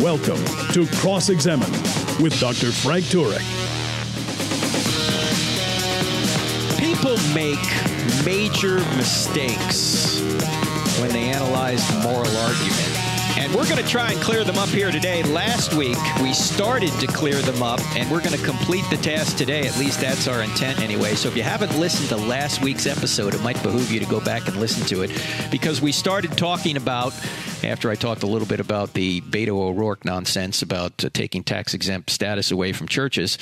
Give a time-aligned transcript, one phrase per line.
[0.00, 1.70] Welcome to Cross Examine
[2.22, 2.70] with Dr.
[2.70, 3.40] Frank Turek.
[6.78, 7.58] People make
[8.22, 10.20] major mistakes
[11.00, 12.95] when they analyze moral argument.
[13.38, 15.22] And we're going to try and clear them up here today.
[15.22, 19.36] Last week, we started to clear them up, and we're going to complete the task
[19.36, 19.66] today.
[19.66, 21.14] At least that's our intent anyway.
[21.14, 24.20] So if you haven't listened to last week's episode, it might behoove you to go
[24.20, 25.10] back and listen to it
[25.50, 27.12] because we started talking about,
[27.62, 31.74] after I talked a little bit about the Beto O'Rourke nonsense about uh, taking tax
[31.74, 33.36] exempt status away from churches.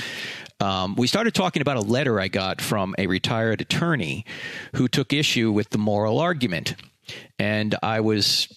[0.58, 4.26] Um, we started talking about a letter I got from a retired attorney
[4.74, 6.74] who took issue with the moral argument.
[7.38, 8.48] And I was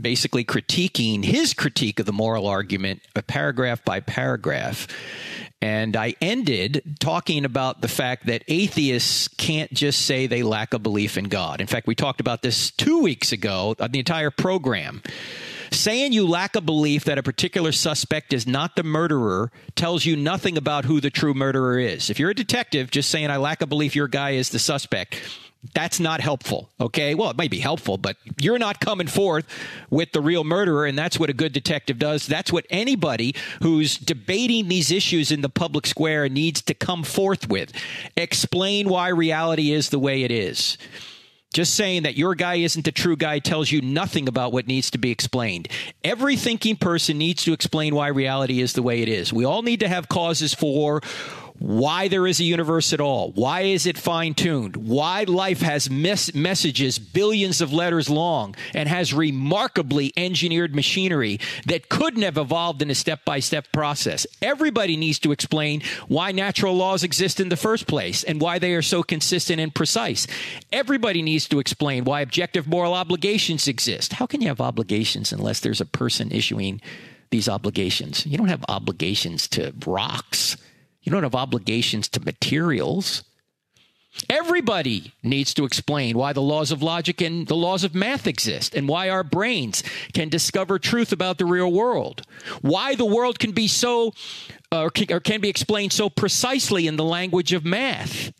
[0.00, 4.86] basically critiquing his critique of the moral argument, uh, paragraph by paragraph.
[5.62, 10.78] And I ended talking about the fact that atheists can't just say they lack a
[10.78, 11.60] belief in God.
[11.60, 15.02] In fact, we talked about this two weeks ago on the entire program.
[15.70, 20.16] Saying you lack a belief that a particular suspect is not the murderer tells you
[20.16, 22.10] nothing about who the true murderer is.
[22.10, 25.20] If you're a detective, just saying I lack a belief your guy is the suspect
[25.72, 26.70] that's not helpful.
[26.80, 27.14] Okay.
[27.14, 29.46] Well, it might be helpful, but you're not coming forth
[29.90, 30.86] with the real murderer.
[30.86, 32.26] And that's what a good detective does.
[32.26, 37.48] That's what anybody who's debating these issues in the public square needs to come forth
[37.48, 37.72] with.
[38.16, 40.76] Explain why reality is the way it is.
[41.54, 44.90] Just saying that your guy isn't a true guy tells you nothing about what needs
[44.90, 45.68] to be explained.
[46.02, 49.32] Every thinking person needs to explain why reality is the way it is.
[49.32, 51.00] We all need to have causes for
[51.58, 53.30] why there is a universe at all.
[53.32, 54.76] Why is it fine tuned?
[54.76, 61.88] Why life has mes- messages billions of letters long and has remarkably engineered machinery that
[61.88, 64.26] couldn't have evolved in a step by step process.
[64.42, 68.74] Everybody needs to explain why natural laws exist in the first place and why they
[68.74, 70.26] are so consistent and precise.
[70.72, 74.14] Everybody needs to explain why objective moral obligations exist.
[74.14, 76.80] How can you have obligations unless there's a person issuing
[77.30, 78.26] these obligations?
[78.26, 80.56] You don't have obligations to rocks.
[81.04, 83.22] You don't have obligations to materials.
[84.30, 88.74] Everybody needs to explain why the laws of logic and the laws of math exist
[88.74, 89.82] and why our brains
[90.12, 92.22] can discover truth about the real world.
[92.62, 94.14] Why the world can be so,
[94.72, 98.32] uh, or, can, or can be explained so precisely in the language of math.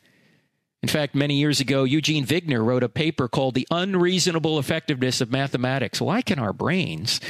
[0.83, 5.31] In fact, many years ago, Eugene Wigner wrote a paper called The Unreasonable Effectiveness of
[5.31, 6.01] Mathematics.
[6.01, 7.21] Why can our brains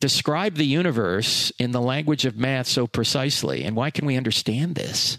[0.00, 3.64] describe the universe in the language of math so precisely?
[3.64, 5.18] And why can we understand this?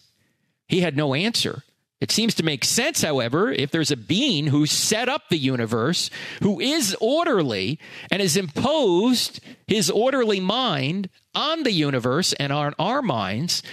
[0.67, 1.63] He had no answer.
[2.01, 6.09] It seems to make sense, however, if there's a being who set up the universe,
[6.41, 7.79] who is orderly,
[8.11, 13.63] and has imposed his orderly mind on the universe and on our minds,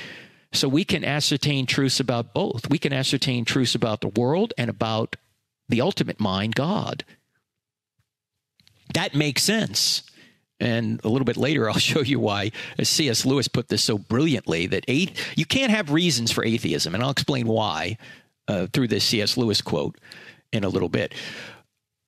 [0.53, 2.71] so we can ascertain truths about both.
[2.71, 5.17] We can ascertain truths about the world and about
[5.69, 7.05] the ultimate mind, God.
[8.95, 10.03] That makes sense.
[10.63, 12.53] And a little bit later, I'll show you why,
[12.83, 13.27] C.S.
[13.27, 16.95] Lewis put this so brilliantly, that athe- you can't have reasons for atheism.
[16.95, 17.99] And I'll explain why
[18.49, 19.37] uh, through this C.S.
[19.37, 19.99] Lewis quote
[20.53, 21.13] in a little bit.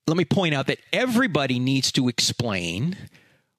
[0.06, 2.96] Let me point out that everybody needs to explain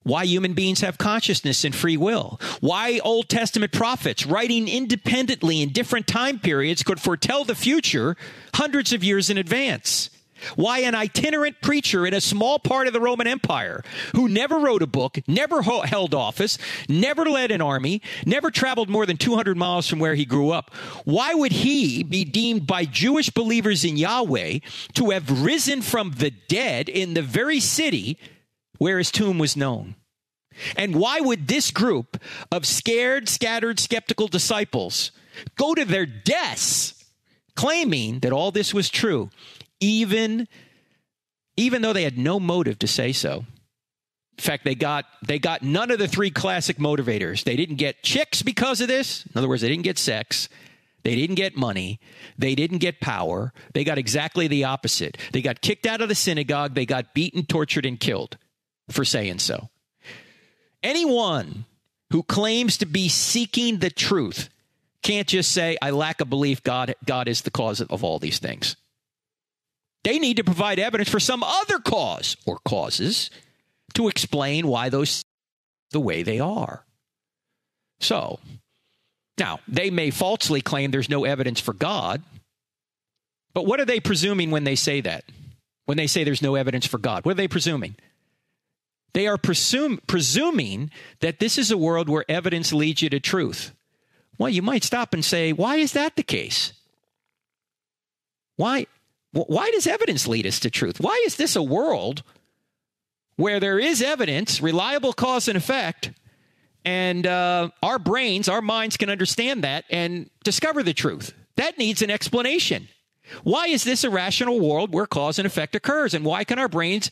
[0.04, 5.70] why human beings have consciousness and free will, why Old Testament prophets writing independently in
[5.70, 8.16] different time periods could foretell the future
[8.54, 10.12] hundreds of years in advance.
[10.56, 13.84] Why an itinerant preacher in a small part of the Roman Empire
[14.16, 16.58] who never wrote a book, never held office,
[16.90, 20.74] never led an army, never traveled more than 200 miles from where he grew up,
[21.06, 24.60] why would he be deemed by Jewish believers in Yahweh
[24.94, 28.18] to have risen from the dead in the very city
[28.78, 29.96] where his tomb was known?
[30.76, 35.12] And why would this group of scared, scattered, skeptical disciples
[35.58, 36.94] go to their deaths
[37.56, 39.30] claiming that all this was true?
[39.86, 40.48] Even
[41.58, 43.46] even though they had no motive to say so.
[44.38, 47.44] In fact, they got they got none of the three classic motivators.
[47.44, 49.26] They didn't get chicks because of this.
[49.28, 50.50] In other words, they didn't get sex.
[51.04, 52.00] They didn't get money.
[52.38, 53.54] They didn't get power.
[53.74, 55.18] They got exactly the opposite.
[55.32, 56.74] They got kicked out of the synagogue.
[56.74, 58.38] They got beaten, tortured, and killed
[58.90, 59.70] for saying so.
[60.82, 61.66] Anyone
[62.12, 64.50] who claims to be seeking the truth
[65.04, 68.40] can't just say, I lack a belief God, God is the cause of all these
[68.40, 68.76] things.
[70.06, 73.32] They need to provide evidence for some other cause or causes
[73.96, 75.24] to explain why those
[75.90, 76.86] the way they are.
[78.00, 78.40] So,
[79.38, 82.24] Now, they may falsely claim there's no evidence for God,
[83.54, 85.26] but what are they presuming when they say that?
[85.86, 87.96] When they say there's no evidence for God, what are they presuming?
[89.14, 90.92] They are presume, presuming
[91.22, 93.72] that this is a world where evidence leads you to truth.
[94.38, 96.74] Well, you might stop and say, why is that the case?
[98.58, 98.88] Why,
[99.36, 101.00] why does evidence lead us to truth?
[101.00, 102.24] Why is this a world
[103.36, 106.12] where there is evidence, reliable cause and effect,
[106.86, 111.34] and uh, our brains, our minds can understand that and discover the truth?
[111.58, 112.88] That needs an explanation.
[113.44, 116.14] Why is this a rational world where cause and effect occurs?
[116.14, 117.12] And why can our brains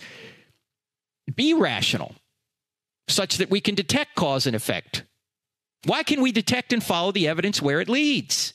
[1.33, 2.15] be rational
[3.09, 5.03] such that we can detect cause and effect?
[5.85, 8.53] Why can we detect and follow the evidence where it leads?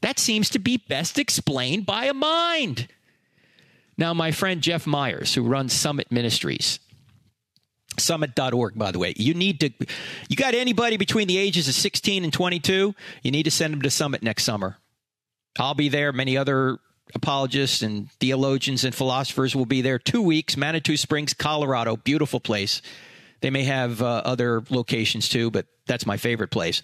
[0.00, 2.88] That seems to be best explained by a mind.
[4.00, 6.80] Now, my friend Jeff Myers, who runs Summit Ministries,
[7.98, 9.70] summit.org by the way you need to
[10.28, 13.82] you got anybody between the ages of 16 and 22 you need to send them
[13.82, 14.78] to summit next summer.
[15.58, 16.10] I'll be there.
[16.10, 16.78] Many other
[17.14, 19.98] apologists and theologians and philosophers will be there.
[19.98, 22.80] Two weeks manitou springs colorado beautiful place.
[23.42, 26.80] They may have uh, other locations too but that's my favorite place.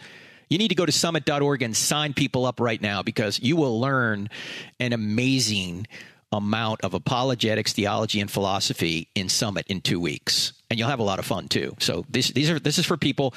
[0.50, 3.80] You need to go to summit.org and sign people up right now because you will
[3.80, 4.28] learn
[4.78, 5.86] an amazing
[6.32, 11.04] amount of apologetics, theology, and philosophy in Summit in two weeks, and you'll have a
[11.04, 11.74] lot of fun too.
[11.78, 13.34] So this these are this is for people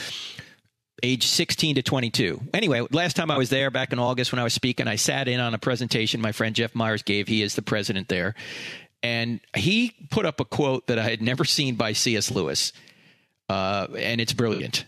[1.04, 2.42] age 16 to 22.
[2.54, 5.28] Anyway, last time I was there back in August when I was speaking, I sat
[5.28, 7.28] in on a presentation my friend Jeff Myers gave.
[7.28, 8.36] He is the president there.
[9.02, 12.32] And he put up a quote that I had never seen by C.S.
[12.32, 12.74] Lewis.
[13.48, 14.86] Uh, and it's brilliant.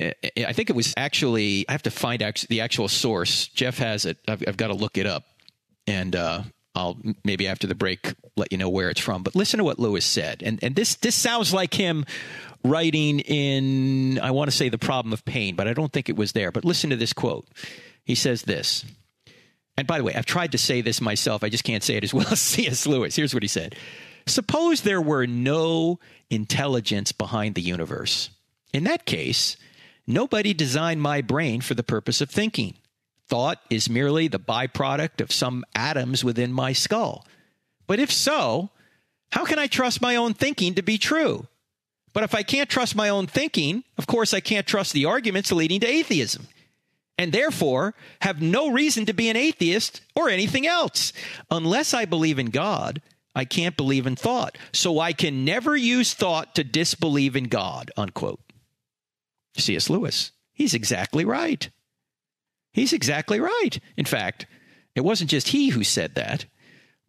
[0.00, 3.46] I think it was actually, I have to find the actual source.
[3.48, 4.18] Jeff has it.
[4.26, 5.24] I've, I've got to look it up.
[5.86, 6.42] And uh,
[6.74, 9.22] I'll maybe after the break let you know where it's from.
[9.22, 10.42] But listen to what Lewis said.
[10.42, 12.04] And, and this, this sounds like him
[12.64, 16.16] writing in, I want to say, The Problem of Pain, but I don't think it
[16.16, 16.50] was there.
[16.50, 17.46] But listen to this quote.
[18.04, 18.84] He says this.
[19.76, 21.42] And by the way, I've tried to say this myself.
[21.42, 22.86] I just can't say it as well as C.S.
[22.86, 23.16] Lewis.
[23.16, 23.74] Here's what he said
[24.26, 25.98] Suppose there were no
[26.30, 28.30] intelligence behind the universe.
[28.72, 29.56] In that case,
[30.06, 32.74] nobody designed my brain for the purpose of thinking.
[33.32, 37.26] Thought is merely the byproduct of some atoms within my skull.
[37.86, 38.68] But if so,
[39.30, 41.46] how can I trust my own thinking to be true?
[42.12, 45.50] But if I can't trust my own thinking, of course I can't trust the arguments
[45.50, 46.46] leading to atheism.
[47.16, 51.14] And therefore, have no reason to be an atheist or anything else.
[51.50, 53.00] Unless I believe in God,
[53.34, 54.58] I can't believe in thought.
[54.74, 58.42] So I can never use thought to disbelieve in God, unquote.
[59.56, 59.88] C.S.
[59.88, 60.32] Lewis.
[60.52, 61.70] He's exactly right.
[62.72, 63.78] He's exactly right.
[63.96, 64.46] In fact,
[64.94, 66.46] it wasn't just he who said that.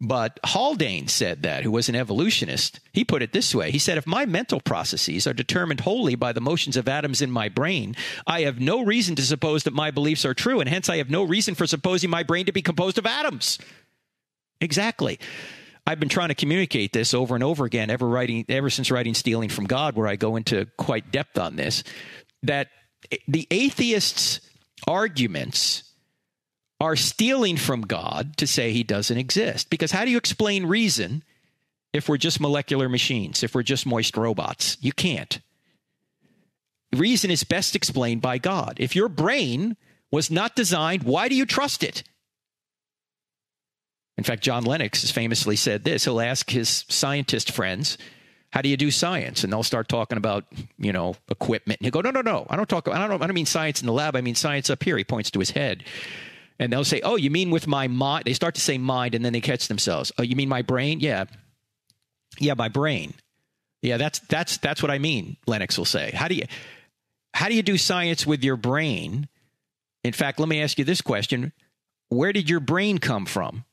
[0.00, 2.80] But Haldane said that, who was an evolutionist.
[2.92, 6.32] He put it this way He said, If my mental processes are determined wholly by
[6.32, 7.94] the motions of atoms in my brain,
[8.26, 11.10] I have no reason to suppose that my beliefs are true, and hence I have
[11.10, 13.58] no reason for supposing my brain to be composed of atoms.
[14.60, 15.18] Exactly.
[15.86, 19.14] I've been trying to communicate this over and over again, ever writing, ever since writing
[19.14, 21.84] "Stealing from God," where I go into quite depth on this.
[22.42, 22.68] That
[23.28, 24.40] the atheists'
[24.86, 25.84] arguments
[26.80, 29.70] are stealing from God to say he doesn't exist.
[29.70, 31.22] Because how do you explain reason
[31.92, 34.76] if we're just molecular machines, if we're just moist robots?
[34.80, 35.40] You can't.
[36.94, 38.76] Reason is best explained by God.
[38.78, 39.76] If your brain
[40.10, 42.02] was not designed, why do you trust it?
[44.16, 46.04] In fact, John Lennox has famously said this.
[46.04, 47.98] He'll ask his scientist friends,
[48.54, 49.42] how do you do science?
[49.42, 50.44] And they'll start talking about,
[50.78, 51.80] you know, equipment.
[51.80, 52.46] And he'll go, no, no, no.
[52.48, 54.14] I don't talk, I don't, I don't mean science in the lab.
[54.14, 54.96] I mean science up here.
[54.96, 55.82] He points to his head.
[56.60, 58.26] And they'll say, oh, you mean with my mind?
[58.26, 60.12] They start to say mind and then they catch themselves.
[60.18, 61.00] Oh, you mean my brain?
[61.00, 61.24] Yeah.
[62.38, 63.14] Yeah, my brain.
[63.82, 66.12] Yeah, that's, that's, that's what I mean, Lennox will say.
[66.14, 66.44] How do you,
[67.34, 69.28] how do you do science with your brain?
[70.04, 71.52] In fact, let me ask you this question.
[72.08, 73.64] Where did your brain come from?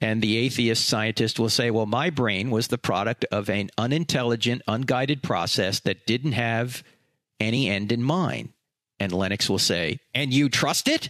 [0.00, 4.62] And the atheist scientist will say, well, my brain was the product of an unintelligent,
[4.68, 6.82] unguided process that didn't have
[7.40, 8.50] any end in mind.
[9.00, 11.08] And Lennox will say, and you trust it?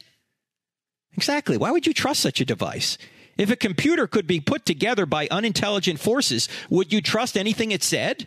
[1.17, 1.57] Exactly.
[1.57, 2.99] Why would you trust such a device?
[3.37, 7.83] If a computer could be put together by unintelligent forces, would you trust anything it
[7.83, 8.27] said?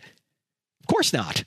[0.82, 1.44] Of course not.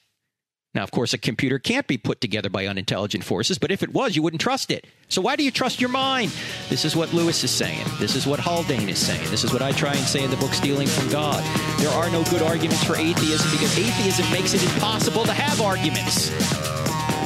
[0.75, 3.93] Now, of course, a computer can't be put together by unintelligent forces, but if it
[3.93, 4.87] was, you wouldn't trust it.
[5.09, 6.33] So why do you trust your mind?
[6.71, 7.85] This is what Lewis is saying.
[7.99, 9.31] This is what Haldane is saying.
[9.31, 11.45] This is what I try and say in the book Stealing from God.
[11.79, 16.31] There are no good arguments for atheism because atheism makes it impossible to have arguments.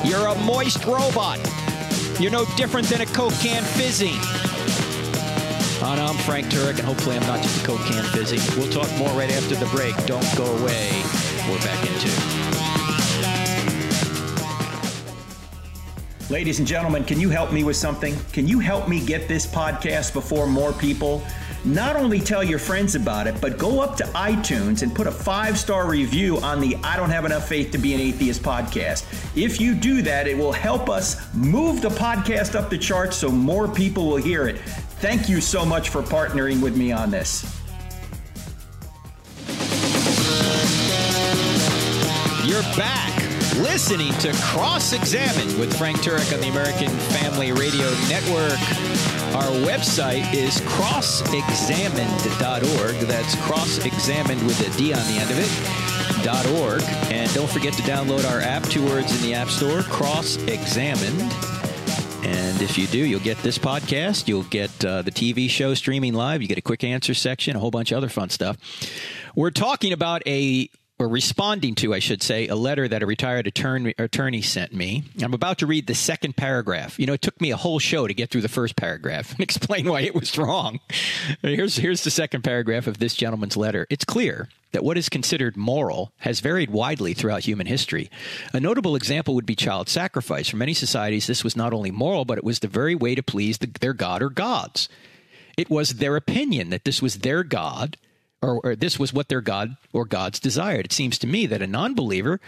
[0.05, 1.39] You're a moist robot.
[2.19, 4.17] You're no different than a Coke can fizzing.
[5.83, 8.41] Ah, and I'm Frank Turek, and hopefully I'm not just a Coke can fizzing.
[8.59, 9.95] We'll talk more right after the break.
[10.07, 10.91] Don't go away.
[11.49, 12.36] We're back into
[16.29, 18.17] Ladies and gentlemen, can you help me with something?
[18.33, 21.23] Can you help me get this podcast before more people?
[21.65, 25.13] Not only tell your friends about it, but go up to iTunes and put a
[25.13, 29.05] five star review on the I Don't Have Enough Faith to Be an Atheist podcast.
[29.37, 33.29] If you do that, it will help us move the podcast up the charts so
[33.29, 34.59] more people will hear it.
[34.99, 37.45] Thank you so much for partnering with me on this.
[42.45, 43.16] You're back
[43.63, 48.59] listening to Cross Examine with Frank Turek on the American Family Radio Network.
[49.35, 52.95] Our website is crossexamined.org.
[53.07, 55.51] That's cross-examined with a D on the end of it.
[56.61, 56.83] .org.
[57.13, 61.21] And don't forget to download our app, two words in the App Store, Cross Examined.
[62.25, 64.27] And if you do, you'll get this podcast.
[64.27, 66.43] You'll get uh, the TV show streaming live.
[66.43, 68.57] You get a quick answer section, a whole bunch of other fun stuff.
[69.37, 73.47] We're talking about a or responding to, I should say, a letter that a retired
[73.47, 75.05] attorney, attorney sent me.
[75.23, 76.99] I'm about to read the second paragraph.
[76.99, 79.41] You know, it took me a whole show to get through the first paragraph and
[79.41, 80.81] explain why it was wrong.
[81.43, 83.87] Here's, here's the second paragraph of this gentleman's letter.
[83.91, 88.11] It's clear that what is considered moral has varied widely throughout human history.
[88.55, 90.49] A notable example would be child sacrifice.
[90.49, 93.23] For many societies, this was not only moral, but it was the very way to
[93.23, 94.89] please the, their god or gods.
[95.59, 97.97] It was their opinion that this was their god
[98.43, 100.87] or, or this was what their God or gods desired.
[100.87, 102.41] It seems to me that a non believer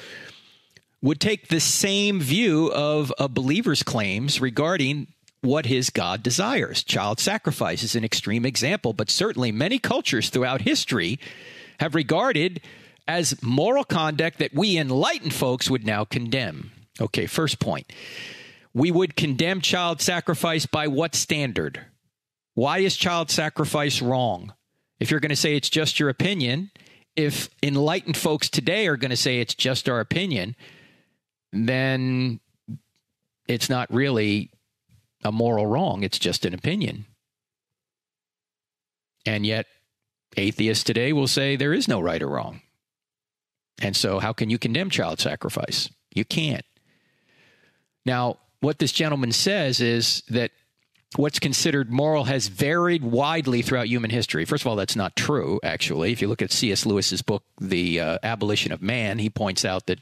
[1.00, 5.06] would take the same view of a believer's claims regarding
[5.40, 6.82] what his God desires.
[6.82, 11.18] Child sacrifice is an extreme example, but certainly many cultures throughout history
[11.78, 12.60] have regarded
[13.06, 16.72] as moral conduct that we enlightened folks would now condemn.
[17.00, 17.90] Okay, first point.
[18.74, 21.86] We would condemn child sacrifice by what standard?
[22.54, 24.52] Why is child sacrifice wrong?
[25.00, 26.70] If you're going to say it's just your opinion,
[27.16, 30.56] if enlightened folks today are going to say it's just our opinion,
[31.52, 32.40] then
[33.46, 34.50] it's not really
[35.24, 36.02] a moral wrong.
[36.02, 37.06] It's just an opinion.
[39.26, 39.66] And yet,
[40.36, 42.62] atheists today will say there is no right or wrong.
[43.80, 45.88] And so, how can you condemn child sacrifice?
[46.14, 46.64] You can't.
[48.04, 50.50] Now, what this gentleman says is that
[51.16, 54.44] what's considered moral has varied widely throughout human history.
[54.44, 56.12] First of all, that's not true, actually.
[56.12, 56.84] If you look at C.S.
[56.84, 59.98] Lewis's book, The uh, Abolition of Man, he points out that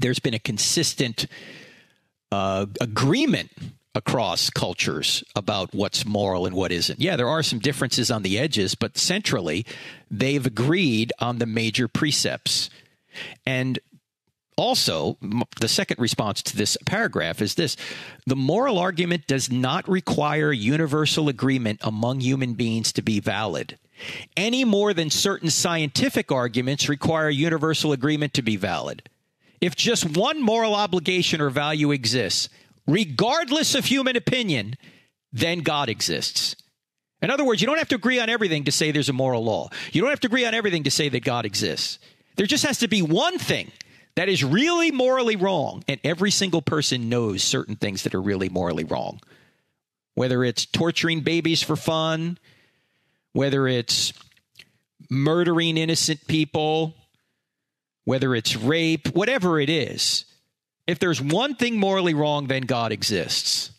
[0.00, 1.26] there's been a consistent
[2.30, 3.50] uh, agreement
[3.94, 6.98] across cultures about what's moral and what isn't.
[6.98, 9.66] Yeah, there are some differences on the edges, but centrally,
[10.10, 12.70] they've agreed on the major precepts.
[13.44, 13.78] And
[14.56, 15.16] also,
[15.60, 17.76] the second response to this paragraph is this
[18.26, 23.78] the moral argument does not require universal agreement among human beings to be valid,
[24.36, 29.08] any more than certain scientific arguments require universal agreement to be valid.
[29.60, 32.48] If just one moral obligation or value exists,
[32.86, 34.74] regardless of human opinion,
[35.32, 36.56] then God exists.
[37.22, 39.44] In other words, you don't have to agree on everything to say there's a moral
[39.44, 39.70] law.
[39.92, 42.00] You don't have to agree on everything to say that God exists.
[42.36, 43.70] There just has to be one thing
[44.16, 45.84] that is really morally wrong.
[45.88, 49.20] And every single person knows certain things that are really morally wrong.
[50.14, 52.38] Whether it's torturing babies for fun,
[53.32, 54.12] whether it's
[55.10, 56.94] murdering innocent people,
[58.04, 60.24] whether it's rape, whatever it is.
[60.86, 63.70] If there's one thing morally wrong, then God exists.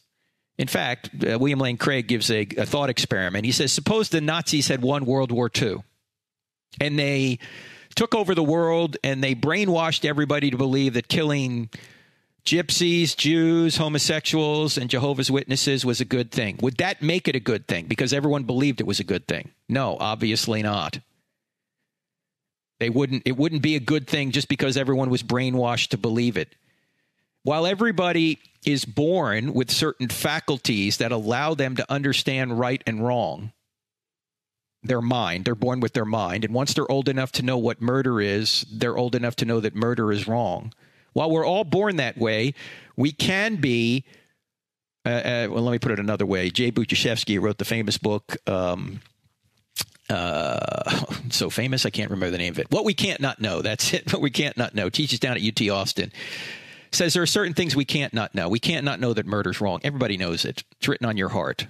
[0.58, 3.46] In fact, uh, William Lane Craig gives a, a thought experiment.
[3.46, 5.84] He says, Suppose the Nazis had won World War II
[6.80, 7.40] and they
[7.96, 11.70] took over the world and they brainwashed everybody to believe that killing
[12.46, 16.58] gypsies, Jews, homosexuals, and Jehovah's Witnesses was a good thing.
[16.62, 19.52] Would that make it a good thing because everyone believed it was a good thing?
[19.70, 21.00] No, obviously not.
[22.80, 26.36] They wouldn't it wouldn't be a good thing just because everyone was brainwashed to believe
[26.36, 26.54] it.
[27.44, 33.52] While everybody is born with certain faculties that allow them to understand right and wrong,
[34.84, 35.46] their mind.
[35.46, 36.46] They're born with their mind.
[36.46, 39.60] And once they're old enough to know what murder is, they're old enough to know
[39.60, 40.74] that murder is wrong.
[41.14, 42.54] While we're all born that way,
[42.96, 44.04] we can be.
[45.06, 46.50] Uh, uh, well, let me put it another way.
[46.50, 48.38] Jay Budziszewski wrote the famous book.
[48.48, 49.02] Um,
[50.10, 52.72] uh, so famous, I can't remember the name of it.
[52.72, 53.62] What we can't not know.
[53.62, 54.04] That's it.
[54.14, 54.90] What we can't not know.
[54.90, 56.12] Teaches down at UT Austin.
[56.92, 58.48] Says there are certain things we can't not know.
[58.48, 59.82] We can't not know that murder's wrong.
[59.84, 60.64] Everybody knows it.
[60.78, 61.68] It's written on your heart.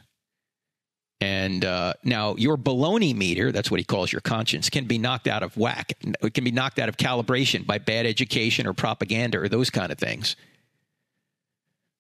[1.24, 5.26] And uh, now your baloney meter, that's what he calls your conscience, can be knocked
[5.26, 5.94] out of whack.
[6.22, 9.90] It can be knocked out of calibration by bad education or propaganda or those kind
[9.90, 10.36] of things.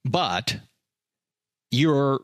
[0.04, 0.58] But
[1.72, 2.20] you're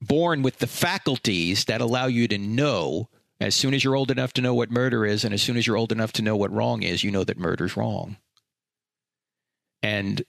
[0.00, 3.08] born with the faculties that allow you to know
[3.40, 5.64] as soon as you're old enough to know what murder is and as soon as
[5.64, 8.16] you're old enough to know what wrong is, you know that murder's wrong.
[9.80, 10.24] And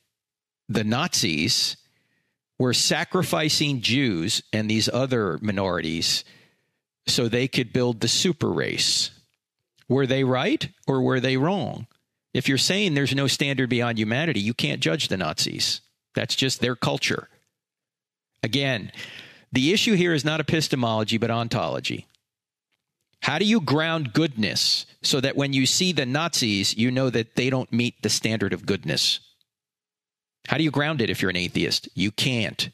[0.70, 1.76] the Nazis
[2.60, 6.24] were sacrificing Jews and these other minorities
[7.06, 9.12] so they could build the super race.
[9.88, 11.88] Were they right or were they wrong?
[12.34, 15.82] If you're saying there's no standard beyond humanity, you can't judge the Nazis.
[16.14, 17.30] That's just their culture.
[18.44, 18.92] Again,
[19.52, 22.06] the issue here is not epistemology, but ontology.
[23.22, 27.36] How do you ground goodness so that when you see the Nazis, you know that
[27.36, 29.20] they don't meet the standard of goodness?
[30.48, 31.88] How do you ground it if you're an atheist?
[31.94, 32.70] You can't.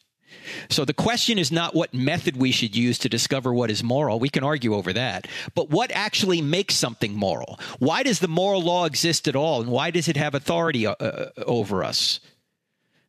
[0.70, 4.20] So the question is not what method we should use to discover what is moral.
[4.20, 5.28] We can argue over that.
[5.56, 7.60] But what actually makes something moral?
[7.80, 9.62] Why does the moral law exist at all?
[9.62, 12.20] And why does it have authority uh, uh over us?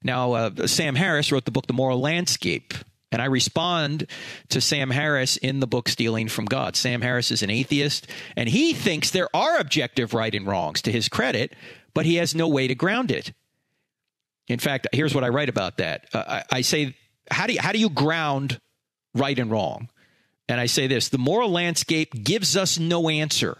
[0.03, 2.75] Now, uh, Sam Harris wrote the book, The Moral Landscape.
[3.11, 4.07] And I respond
[4.49, 6.75] to Sam Harris in the book Stealing from God.
[6.75, 10.91] Sam Harris is an atheist, and he thinks there are objective right and wrongs to
[10.91, 11.55] his credit,
[11.95, 13.33] but he has no way to ground it.
[14.49, 16.07] In fact, here's what I write about that.
[16.13, 16.97] Uh, I, I say
[17.31, 18.61] how do you, how do you ground
[19.15, 19.89] right and wrong?
[20.49, 23.59] And I say this: the moral landscape gives us no answer.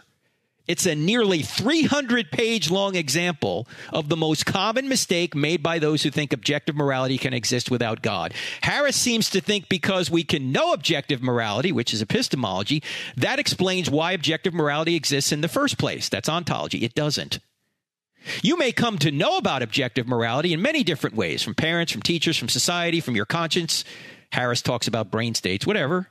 [0.67, 6.01] It's a nearly 300 page long example of the most common mistake made by those
[6.01, 8.33] who think objective morality can exist without God.
[8.61, 12.81] Harris seems to think because we can know objective morality, which is epistemology,
[13.15, 16.09] that explains why objective morality exists in the first place.
[16.09, 16.79] That's ontology.
[16.79, 17.39] It doesn't.
[18.41, 22.01] You may come to know about objective morality in many different ways from parents, from
[22.01, 23.83] teachers, from society, from your conscience.
[24.31, 26.09] Harris talks about brain states, whatever.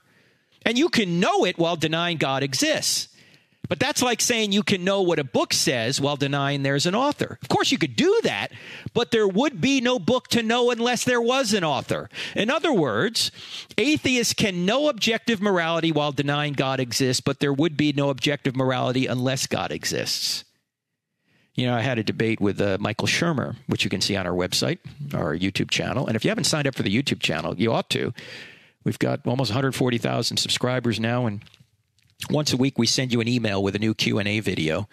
[0.65, 3.09] And you can know it while denying God exists.
[3.69, 6.95] But that's like saying you can know what a book says while denying there's an
[6.95, 7.39] author.
[7.41, 8.53] Of course, you could do that,
[8.93, 12.11] but there would be no book to know unless there was an author.
[12.37, 13.31] In other words,
[13.79, 18.55] atheists can know objective morality while denying God exists, but there would be no objective
[18.55, 20.45] morality unless God exists.
[21.55, 24.27] You know, I had a debate with uh, Michael Shermer, which you can see on
[24.27, 24.79] our website,
[25.15, 26.07] our YouTube channel.
[26.07, 28.13] And if you haven't signed up for the YouTube channel, you ought to.
[28.83, 31.43] We've got almost 140,000 subscribers now, and
[32.29, 34.89] once a week we send you an email with a new Q&A video.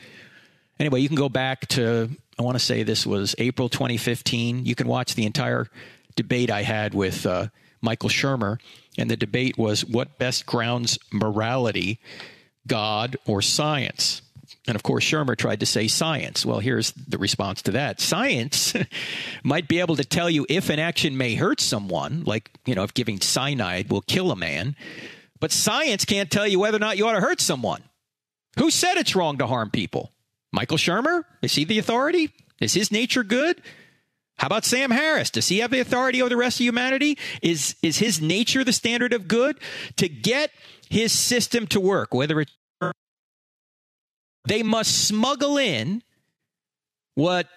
[0.80, 4.66] Anyway, you can go back to I want to say this was April 2015.
[4.66, 5.68] You can watch the entire
[6.16, 7.48] debate I had with uh,
[7.82, 8.60] Michael Shermer,
[8.98, 12.00] and the debate was what best grounds morality,
[12.66, 14.22] God or science.
[14.68, 16.46] And of course, Shermer tried to say science.
[16.46, 18.74] Well, here's the response to that science
[19.44, 22.84] might be able to tell you if an action may hurt someone, like, you know,
[22.84, 24.76] if giving cyanide will kill a man,
[25.40, 27.82] but science can't tell you whether or not you ought to hurt someone.
[28.60, 30.12] Who said it's wrong to harm people?
[30.52, 31.24] Michael Shermer?
[31.42, 32.30] Is he the authority?
[32.60, 33.62] Is his nature good?
[34.38, 35.30] How about Sam Harris?
[35.30, 37.18] Does he have the authority over the rest of humanity?
[37.42, 39.60] Is is his nature the standard of good?
[39.98, 40.52] To get
[40.90, 42.52] his system to work, whether it's
[44.46, 46.04] they must smuggle in
[47.16, 47.48] what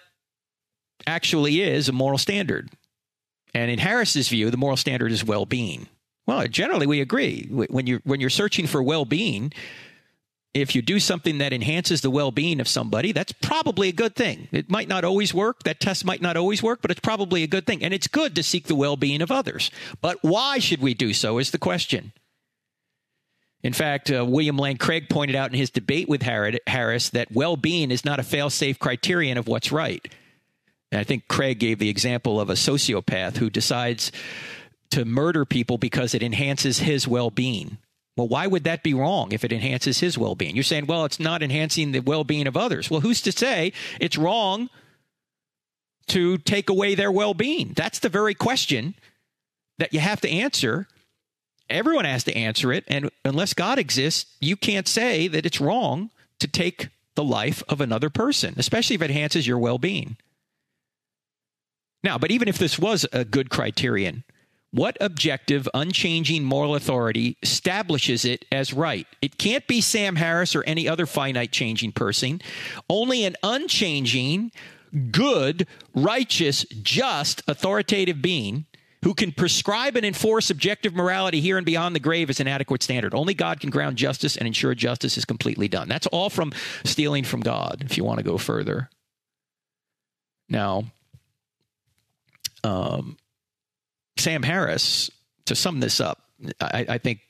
[1.07, 2.71] actually is a moral standard.
[3.55, 5.87] And in Harris's view, the moral standard is well being.
[6.27, 7.47] Well, generally, we agree.
[7.51, 9.53] When you're, when you're searching for well being,
[10.55, 14.15] if you do something that enhances the well being of somebody, that's probably a good
[14.15, 14.49] thing.
[14.53, 15.65] It might not always work.
[15.65, 17.83] That test might not always work, but it's probably a good thing.
[17.83, 19.71] And it's good to seek the well being of others.
[20.01, 22.13] But why should we do so is the question.
[23.65, 27.57] In fact, uh, William Lane Craig pointed out in his debate with Harris that well
[27.57, 30.07] being is not a fail safe criterion of what's right.
[30.93, 34.13] And I think Craig gave the example of a sociopath who decides
[34.91, 37.79] to murder people because it enhances his well being.
[38.19, 40.55] Well, why would that be wrong if it enhances his well being?
[40.55, 42.91] You're saying, well, it's not enhancing the well being of others.
[42.91, 44.69] Well, who's to say it's wrong
[46.09, 47.73] to take away their well being?
[47.75, 48.95] That's the very question
[49.79, 50.87] that you have to answer
[51.71, 52.85] everyone has to answer it.
[52.89, 57.81] And unless God exists, you can't say that it's wrong to take the life of
[57.81, 60.17] another person, especially if it enhances your well being.
[62.03, 64.25] Now, but even if this was a good criterion,
[64.75, 69.07] what objective, unchanging moral authority establishes it as right?
[69.23, 72.43] It can't be Sam Harris or any other finite changing person.
[72.91, 74.51] Only an unchanging,
[75.13, 78.67] good, righteous, just, authoritative being
[79.05, 82.83] who can prescribe and enforce objective morality here and beyond the grave is an adequate
[82.83, 83.15] standard.
[83.15, 85.89] Only God can ground justice and ensure justice is completely done.
[85.89, 86.53] That's all from
[86.85, 88.89] stealing from God, if you want to go further.
[90.49, 90.85] Now,
[92.65, 93.19] um,
[94.17, 95.11] Sam Harris,
[95.45, 96.23] to sum this up,
[96.59, 97.21] I, I think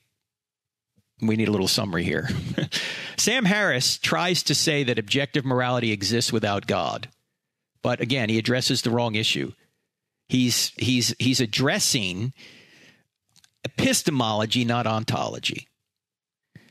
[1.20, 2.28] we need a little summary here.
[3.16, 7.08] Sam Harris tries to say that objective morality exists without God.
[7.82, 9.52] But again, he addresses the wrong issue.
[10.28, 12.32] He's he's he's addressing
[13.64, 15.68] epistemology, not ontology.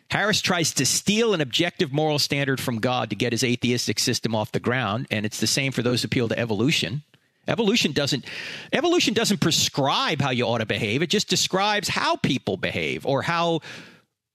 [0.10, 4.36] Harris tries to steal an objective moral standard from God to get his atheistic system
[4.36, 7.04] off the ground, and it's the same for those who appeal to evolution.
[7.48, 8.26] Evolution doesn't
[8.72, 11.02] evolution doesn't prescribe how you ought to behave.
[11.02, 13.62] It just describes how people behave or how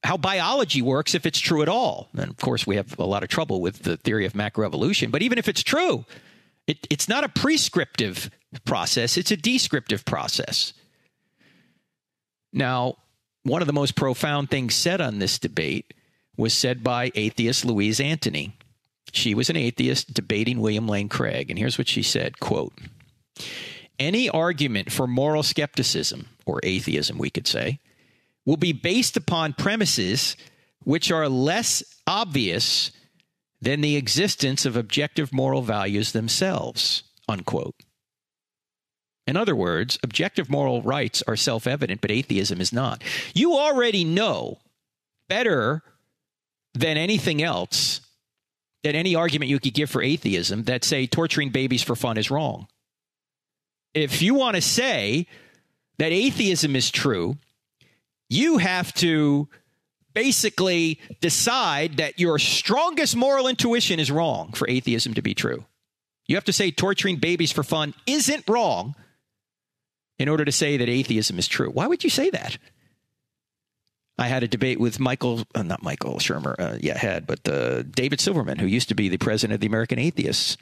[0.05, 2.09] how biology works if it's true at all.
[2.13, 5.23] And of course, we have a lot of trouble with the theory of macroevolution, but
[5.23, 6.05] even if it's true,
[6.67, 8.31] it, it's not a prescriptive
[8.65, 10.73] process, it's a descriptive process.
[12.53, 12.97] Now,
[13.43, 15.95] one of the most profound things said on this debate
[16.37, 18.57] was said by atheist Louise Antony.
[19.13, 22.73] She was an atheist debating William Lane Craig, and here's what she said, quote,
[23.99, 27.81] any argument for moral skepticism, or atheism, we could say,
[28.45, 30.37] will be based upon premises
[30.85, 32.93] which are less obvious
[33.61, 37.03] than the existence of objective moral values themselves.
[37.29, 37.75] Unquote.
[39.29, 43.05] In other words, objective moral rights are self evident, but atheism is not.
[43.35, 44.59] You already know
[45.29, 45.83] better
[46.73, 48.01] than anything else,
[48.83, 52.31] than any argument you could give for atheism, that say torturing babies for fun is
[52.31, 52.69] wrong.
[53.93, 55.27] If you want to say
[55.99, 57.37] that atheism is true,
[58.31, 59.47] you have to
[60.15, 65.67] basically decide that your strongest moral intuition is wrong for atheism to be true.
[66.27, 68.95] You have to say torturing babies for fun isn't wrong
[70.19, 71.71] in order to say that atheism is true.
[71.71, 72.59] Why would you say that?
[74.19, 77.83] I had a debate with Michael, uh, not Michael Shermer, uh, yeah, had, but uh,
[77.83, 80.57] David Silverman, who used to be the president of the American Atheists.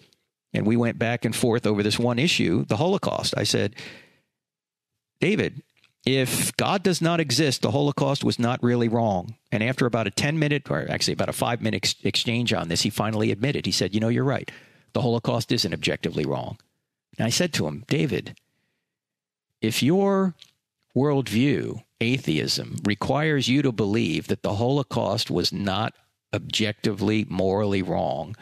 [0.52, 3.34] And we went back and forth over this one issue, the Holocaust.
[3.36, 3.74] I said,
[5.20, 5.62] David,
[6.04, 9.34] if God does not exist, the Holocaust was not really wrong.
[9.50, 12.68] And after about a 10 minute, or actually about a five minute ex- exchange on
[12.68, 13.66] this, he finally admitted.
[13.66, 14.50] He said, You know, you're right.
[14.92, 16.58] The Holocaust isn't objectively wrong.
[17.18, 18.36] And I said to him, David,
[19.60, 20.34] if your
[20.94, 25.94] worldview, atheism, requires you to believe that the Holocaust was not
[26.34, 28.34] objectively morally wrong,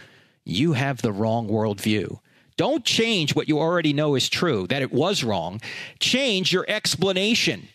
[0.44, 2.18] you have the wrong worldview.
[2.56, 5.60] Don't change what you already know is true, that it was wrong.
[5.98, 7.68] Change your explanation,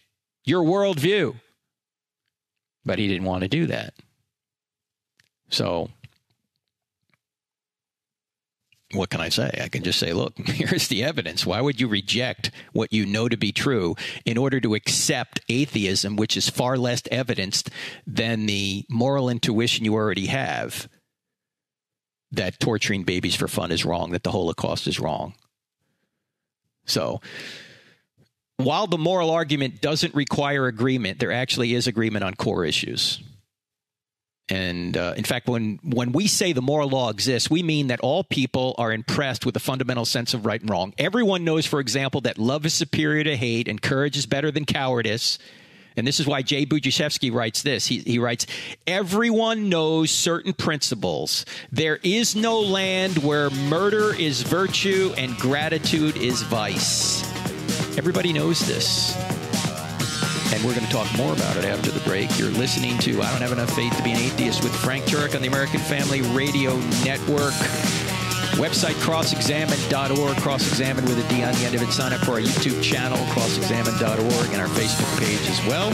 [0.46, 1.36] your worldview.
[2.86, 3.94] But he didn't want to do that.
[5.50, 5.90] So,
[8.94, 9.60] what can I say?
[9.62, 11.46] I can just say, look, here's the evidence.
[11.46, 16.16] Why would you reject what you know to be true in order to accept atheism,
[16.16, 17.70] which is far less evidenced
[18.08, 20.88] than the moral intuition you already have?
[22.32, 25.34] that torturing babies for fun is wrong, that the Holocaust is wrong.
[26.86, 27.22] So,
[28.58, 33.22] while the moral argument doesn't require agreement, there actually is agreement on core issues.
[34.50, 38.00] And uh, in fact, when, when we say the moral law exists, we mean that
[38.00, 40.94] all people are impressed with a fundamental sense of right and wrong.
[40.98, 44.66] Everyone knows, for example, that love is superior to hate and courage is better than
[44.66, 45.38] cowardice
[46.00, 47.86] and this is why Jay Budziszewski writes this.
[47.86, 48.48] He, he writes,
[48.88, 51.46] Everyone knows certain principles.
[51.74, 57.22] There is no land where murder is virtue and gratitude is vice.
[57.98, 59.39] Everybody knows this.
[60.54, 62.38] And we're going to talk more about it after the break.
[62.40, 65.36] You're listening to I Don't Have Enough Faith to Be an Atheist with Frank Turek
[65.36, 67.54] on the American Family Radio Network.
[68.60, 71.92] Website crossexamined.org, crossexamined with a D on the end of it.
[71.92, 75.90] Sign up for our YouTube channel, crossexamined.org, and our Facebook page as well.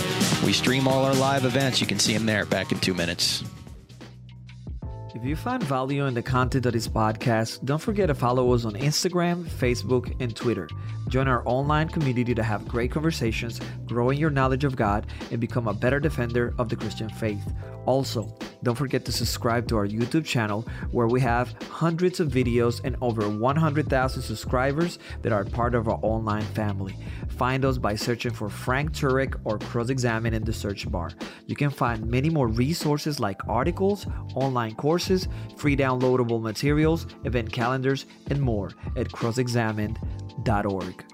[0.46, 1.82] We stream all our live events.
[1.82, 2.46] You can see them there.
[2.46, 3.44] Back in two minutes.
[5.16, 8.66] If you find value in the content of this podcast, don't forget to follow us
[8.66, 10.68] on Instagram, Facebook, and Twitter.
[11.08, 15.40] Join our online community to have great conversations, grow in your knowledge of God, and
[15.40, 17.50] become a better defender of the Christian faith.
[17.86, 22.82] Also, don't forget to subscribe to our YouTube channel where we have hundreds of videos
[22.84, 26.98] and over 100,000 subscribers that are part of our online family.
[27.30, 31.12] Find us by searching for Frank Turek or Cross Examine in the search bar.
[31.46, 38.08] You can find many more resources like articles, online courses, free downloadable materials, event calendars,
[38.32, 41.06] and more at crossexamined.org.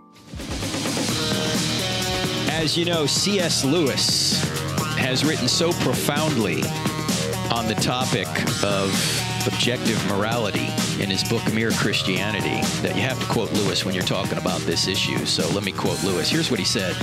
[2.50, 3.66] As you know, C.S.
[3.66, 4.42] Lewis
[4.98, 6.62] has written so profoundly
[7.52, 8.28] on the topic
[8.64, 8.90] of
[9.48, 10.68] objective morality
[11.02, 14.62] in his book Mere Christianity that you have to quote Lewis when you're talking about
[14.62, 15.26] this issue.
[15.26, 16.30] So let me quote Lewis.
[16.30, 16.96] Here's what he said.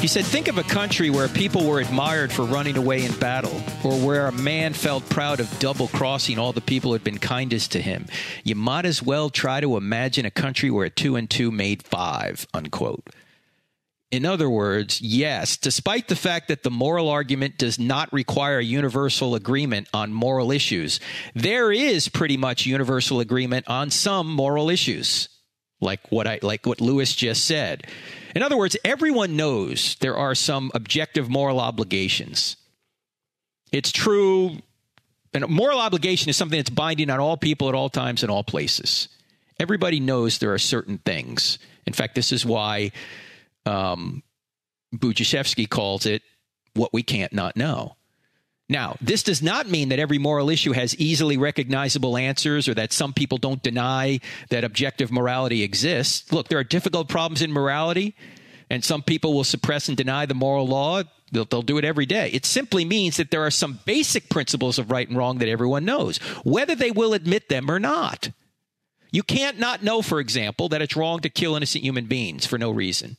[0.00, 3.62] He said, Think of a country where people were admired for running away in battle,
[3.82, 7.18] or where a man felt proud of double crossing all the people who had been
[7.18, 8.06] kindest to him.
[8.44, 12.46] You might as well try to imagine a country where two and two made five,
[12.52, 13.04] unquote.
[14.12, 19.34] In other words, yes, despite the fact that the moral argument does not require universal
[19.34, 21.00] agreement on moral issues,
[21.34, 25.28] there is pretty much universal agreement on some moral issues,
[25.80, 27.88] like what I like what Lewis just said.
[28.36, 32.56] In other words, everyone knows there are some objective moral obligations.
[33.72, 34.58] It's true,
[35.34, 38.44] and moral obligation is something that's binding on all people at all times and all
[38.44, 39.08] places.
[39.58, 41.58] Everybody knows there are certain things.
[41.86, 42.92] In fact, this is why
[43.66, 44.22] um,
[45.70, 46.22] calls it
[46.74, 47.96] what we can't not know.
[48.68, 52.92] Now, this does not mean that every moral issue has easily recognizable answers or that
[52.92, 54.18] some people don't deny
[54.50, 56.32] that objective morality exists.
[56.32, 58.16] Look, there are difficult problems in morality,
[58.68, 61.04] and some people will suppress and deny the moral law.
[61.30, 62.30] They'll, they'll, do it every day.
[62.32, 65.84] It simply means that there are some basic principles of right and wrong that everyone
[65.84, 68.30] knows, whether they will admit them or not.
[69.12, 72.58] You can't not know, for example, that it's wrong to kill innocent human beings for
[72.58, 73.16] no reason.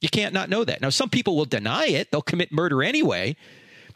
[0.00, 0.80] You can't not know that.
[0.80, 3.36] Now, some people will deny it, they'll commit murder anyway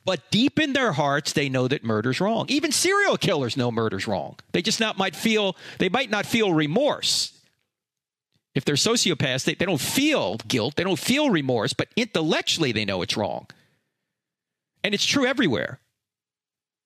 [0.04, 2.46] but deep in their hearts, they know that murder's wrong.
[2.48, 4.36] Even serial killers know murder's wrong.
[4.52, 7.36] They just not might feel they might not feel remorse.
[8.54, 12.84] If they're sociopaths, they, they don't feel guilt, they don't feel remorse, but intellectually they
[12.84, 13.46] know it's wrong.
[14.82, 15.78] And it's true everywhere.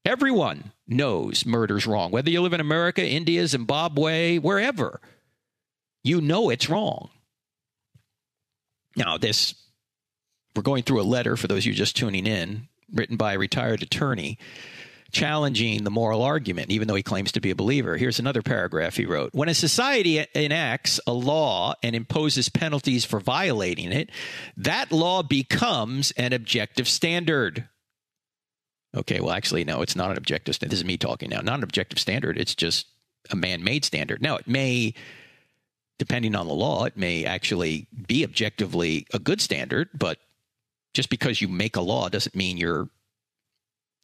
[0.04, 2.10] Everyone knows murder's wrong.
[2.10, 5.00] Whether you live in America, India, Zimbabwe, wherever,
[6.02, 7.08] you know it's wrong.
[8.96, 9.54] Now, this,
[10.54, 13.38] we're going through a letter for those of you just tuning in written by a
[13.38, 14.38] retired attorney
[15.14, 17.96] challenging the moral argument, even though he claims to be a believer.
[17.96, 23.20] Here's another paragraph he wrote When a society enacts a law and imposes penalties for
[23.20, 24.10] violating it,
[24.58, 27.68] that law becomes an objective standard.
[28.94, 30.72] Okay, well, actually, no, it's not an objective standard.
[30.72, 31.40] This is me talking now.
[31.40, 32.38] Not an objective standard.
[32.38, 32.86] It's just
[33.30, 34.20] a man made standard.
[34.20, 34.94] Now, it may,
[35.98, 40.18] depending on the law, it may actually be objectively a good standard, but
[40.92, 42.88] just because you make a law doesn't mean you're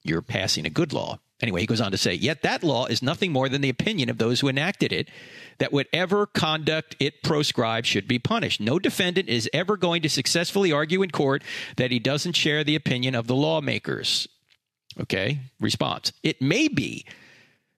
[0.03, 1.19] you're passing a good law.
[1.43, 4.11] Anyway, he goes on to say, yet that law is nothing more than the opinion
[4.11, 5.09] of those who enacted it,
[5.59, 8.61] that whatever conduct it proscribes should be punished.
[8.61, 11.43] No defendant is ever going to successfully argue in court
[11.77, 14.29] that he doesn't share the opinion of the lawmakers.
[14.99, 16.13] Okay, response.
[16.23, 17.07] It may be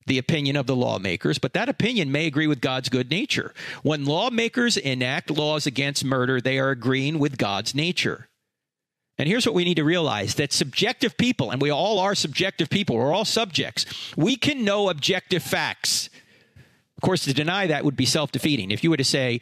[0.07, 3.55] the opinion of the lawmakers, but that opinion may agree with God's good nature.
[3.83, 8.29] When lawmakers enact laws against murder, they are agreeing with God's nature.
[9.19, 12.71] And here's what we need to realize that subjective people, and we all are subjective
[12.71, 13.87] people, we're all subjects,
[14.17, 16.09] we can know objective facts.
[16.97, 18.71] Of course, to deny that would be self defeating.
[18.71, 19.41] If you were to say,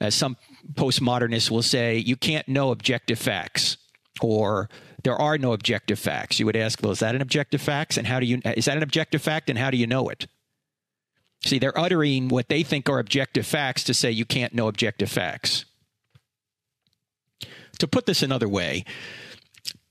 [0.00, 0.36] as some
[0.74, 3.76] postmodernists will say, you can't know objective facts,
[4.20, 4.68] or
[5.06, 7.96] there are no objective facts, you would ask, well, is that an objective fact?
[7.96, 10.26] And how do you, is that an objective fact, and how do you know it?
[11.44, 15.08] See, they're uttering what they think are objective facts to say you can't know objective
[15.08, 15.64] facts
[17.78, 18.84] to put this another way,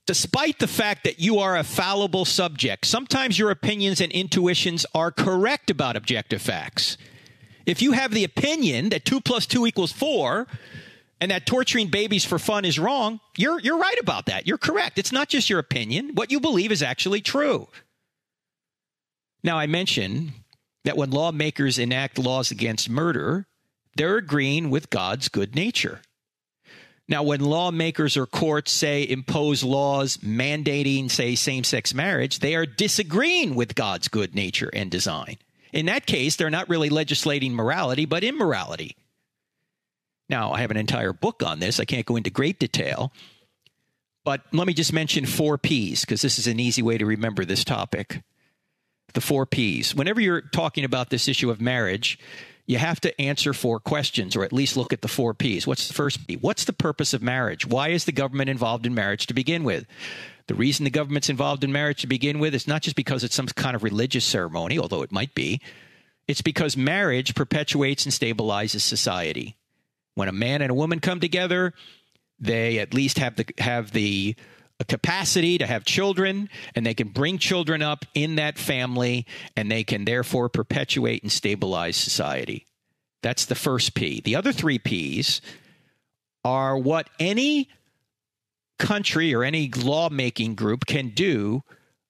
[0.06, 5.12] despite the fact that you are a fallible subject, sometimes your opinions and intuitions are
[5.12, 6.97] correct about objective facts.
[7.65, 10.45] If you have the opinion that 2 plus 2 equals 4
[11.21, 14.47] and that torturing babies for fun is wrong, you're, you're right about that.
[14.47, 14.97] You're correct.
[14.97, 16.12] It's not just your opinion.
[16.13, 17.67] What you believe is actually true.
[19.43, 20.34] Now, I mentioned
[20.84, 23.47] that when lawmakers enact laws against murder,
[23.95, 26.01] they're agreeing with God's good nature.
[27.08, 32.65] Now, when lawmakers or courts say impose laws mandating, say, same sex marriage, they are
[32.65, 35.38] disagreeing with God's good nature and design.
[35.71, 38.95] In that case, they're not really legislating morality, but immorality.
[40.29, 41.79] Now, I have an entire book on this.
[41.79, 43.11] I can't go into great detail,
[44.23, 47.45] but let me just mention four P's because this is an easy way to remember
[47.45, 48.23] this topic.
[49.13, 49.93] The four P's.
[49.93, 52.17] Whenever you're talking about this issue of marriage,
[52.65, 55.67] you have to answer four questions or at least look at the four P's.
[55.67, 56.35] What's the first P?
[56.35, 57.67] What's the purpose of marriage?
[57.67, 59.85] Why is the government involved in marriage to begin with?
[60.47, 63.35] The reason the government's involved in marriage to begin with is not just because it's
[63.35, 65.61] some kind of religious ceremony, although it might be.
[66.27, 69.55] It's because marriage perpetuates and stabilizes society.
[70.15, 71.73] When a man and a woman come together,
[72.39, 74.36] they at least have the have the
[74.88, 79.25] capacity to have children and they can bring children up in that family
[79.56, 82.65] and they can therefore perpetuate and stabilize society.
[83.21, 84.21] That's the first P.
[84.21, 85.41] The other three P's
[86.43, 87.69] are what any
[88.78, 91.63] country or any lawmaking group can do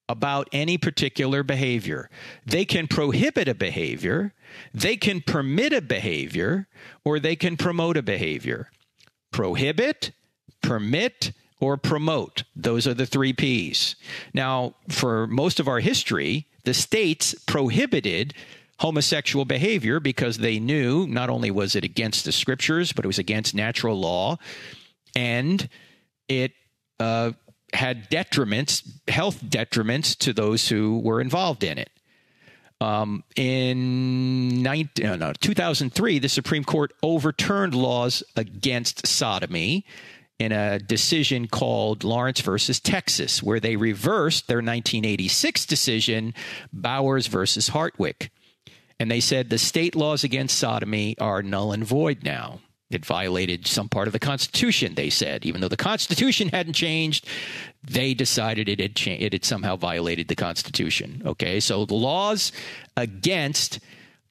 [0.08, 2.10] about any particular behavior.
[2.46, 4.34] They can prohibit a behavior,
[4.74, 6.68] they can permit a behavior,
[7.04, 8.70] or they can promote a behavior.
[9.32, 10.12] Prohibit,
[10.62, 12.44] permit, or promote.
[12.56, 13.96] Those are the three P's.
[14.34, 18.34] Now, for most of our history, the states prohibited
[18.80, 23.20] homosexual behavior because they knew not only was it against the scriptures, but it was
[23.20, 24.38] against natural law,
[25.16, 25.70] and
[26.28, 26.52] it
[27.00, 27.32] uh,
[27.76, 31.90] had detriments, health detriments to those who were involved in it.
[32.82, 39.86] Um, in 19, uh, no, 2003, the Supreme Court overturned laws against sodomy
[40.40, 46.34] in a decision called Lawrence versus Texas, where they reversed their 1986 decision,
[46.74, 48.32] Bowers versus Hardwick.
[49.00, 52.60] And they said the state laws against sodomy are null and void now.
[52.92, 55.46] It violated some part of the Constitution, they said.
[55.46, 57.28] Even though the Constitution hadn't changed,
[57.84, 61.24] they decided it had, cha- it had somehow violated the Constitution.
[61.26, 62.52] Okay, so the laws
[62.96, 63.80] against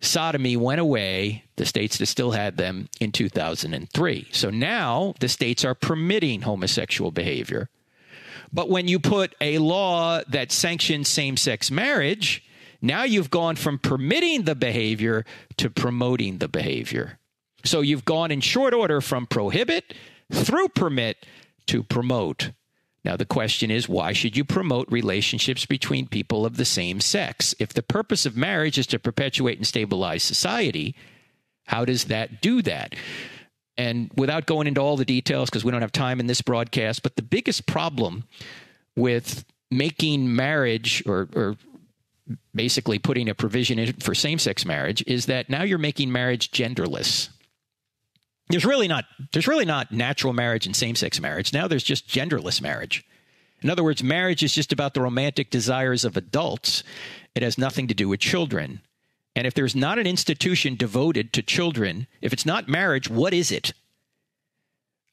[0.01, 4.29] sodomy went away, the states that still had them, in 2003.
[4.31, 7.69] So now the states are permitting homosexual behavior.
[8.53, 12.45] But when you put a law that sanctions same sex marriage,
[12.81, 15.25] now you've gone from permitting the behavior
[15.57, 17.19] to promoting the behavior.
[17.65, 19.95] So you've gone in short order from prohibit
[20.33, 21.27] through permit
[21.67, 22.51] to promote.
[23.05, 27.55] Now, the question is why should you promote relationships between people of the same sex?
[27.59, 30.95] If the purpose of marriage is to perpetuate and stabilize society,
[31.65, 32.95] how does that do that?
[33.77, 37.03] And without going into all the details, because we don't have time in this broadcast,
[37.03, 38.25] but the biggest problem
[38.97, 41.57] with making marriage or, or
[42.55, 46.51] basically putting a provision in for same sex marriage is that now you're making marriage
[46.53, 47.29] genderless
[48.49, 51.53] there's really not there's really not natural marriage and same-sex marriage.
[51.53, 53.05] Now there's just genderless marriage.
[53.63, 56.83] In other words marriage is just about the romantic desires of adults.
[57.35, 58.81] It has nothing to do with children.
[59.37, 63.51] And if there's not an institution devoted to children if it's not marriage what is
[63.51, 63.73] it?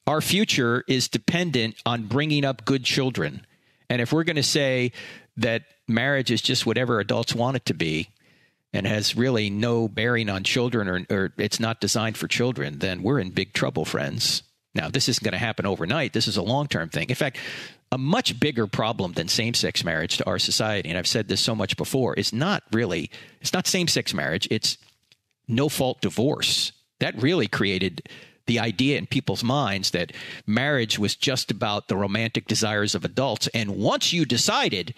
[0.06, 3.46] Our future is dependent on bringing up good children.
[3.88, 4.92] And if we're going to say
[5.36, 8.10] that marriage is just whatever adults want it to be
[8.72, 13.02] and has really no bearing on children or, or it's not designed for children, then
[13.02, 14.42] we're in big trouble, friends.
[14.74, 16.14] Now, this isn't going to happen overnight.
[16.14, 17.08] This is a long term thing.
[17.10, 17.38] In fact,
[17.90, 21.42] a much bigger problem than same sex marriage to our society, and I've said this
[21.42, 23.10] so much before, is not really,
[23.42, 24.78] it's not same sex marriage, it's
[25.46, 26.72] no fault divorce.
[27.00, 28.08] That really created
[28.46, 30.12] the idea in people's minds that
[30.46, 33.46] marriage was just about the romantic desires of adults.
[33.48, 34.94] And once you decided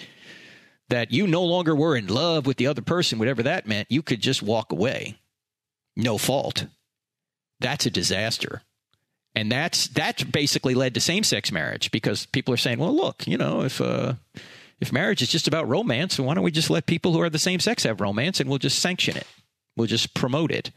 [0.88, 4.02] that you no longer were in love with the other person, whatever that meant, you
[4.02, 5.18] could just walk away.
[5.96, 6.66] No fault.
[7.60, 8.62] That's a disaster.
[9.34, 13.36] And that's that basically led to same-sex marriage because people are saying, "Well, look, you
[13.36, 14.14] know, if uh,
[14.80, 17.38] if marriage is just about romance, why don't we just let people who are the
[17.38, 19.26] same sex have romance and we'll just sanction it.
[19.76, 20.70] We'll just promote it."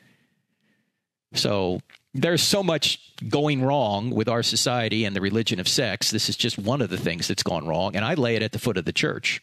[1.33, 1.81] So
[2.15, 6.09] there's so much going wrong with our society and the religion of sex.
[6.09, 8.53] This is just one of the things that's gone wrong, and I lay it at
[8.53, 9.41] the foot of the church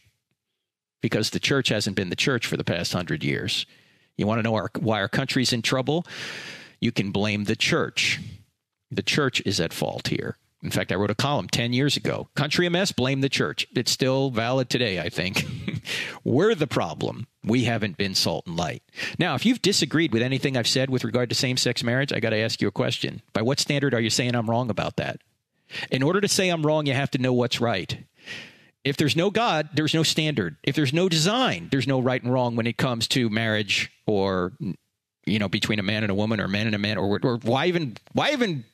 [1.05, 3.67] because the church hasn't been the church for the past hundred years.
[4.17, 6.07] You want to know our, why our country's in trouble?
[6.81, 8.23] You can blame the church.
[8.91, 10.39] The church is at fault here.
[10.63, 12.31] In fact, I wrote a column 10 years ago.
[12.35, 13.67] Country a mess, blame the church.
[13.77, 15.45] It's still valid today, I think.
[16.25, 17.27] We're the problem.
[17.45, 18.83] We haven't been salt and light.
[19.19, 22.21] Now, if you've disagreed with anything I've said with regard to same sex marriage, I
[22.21, 23.21] got to ask you a question.
[23.35, 25.21] By what standard are you saying I'm wrong about that?
[25.91, 28.07] In order to say I'm wrong, you have to know what's right.
[28.85, 30.57] If there's no God, there's no standard.
[30.63, 34.53] If there's no design, there's no right and wrong when it comes to marriage or
[35.27, 37.39] you know between a man and a woman or man and a man or, or
[37.39, 38.65] why even why even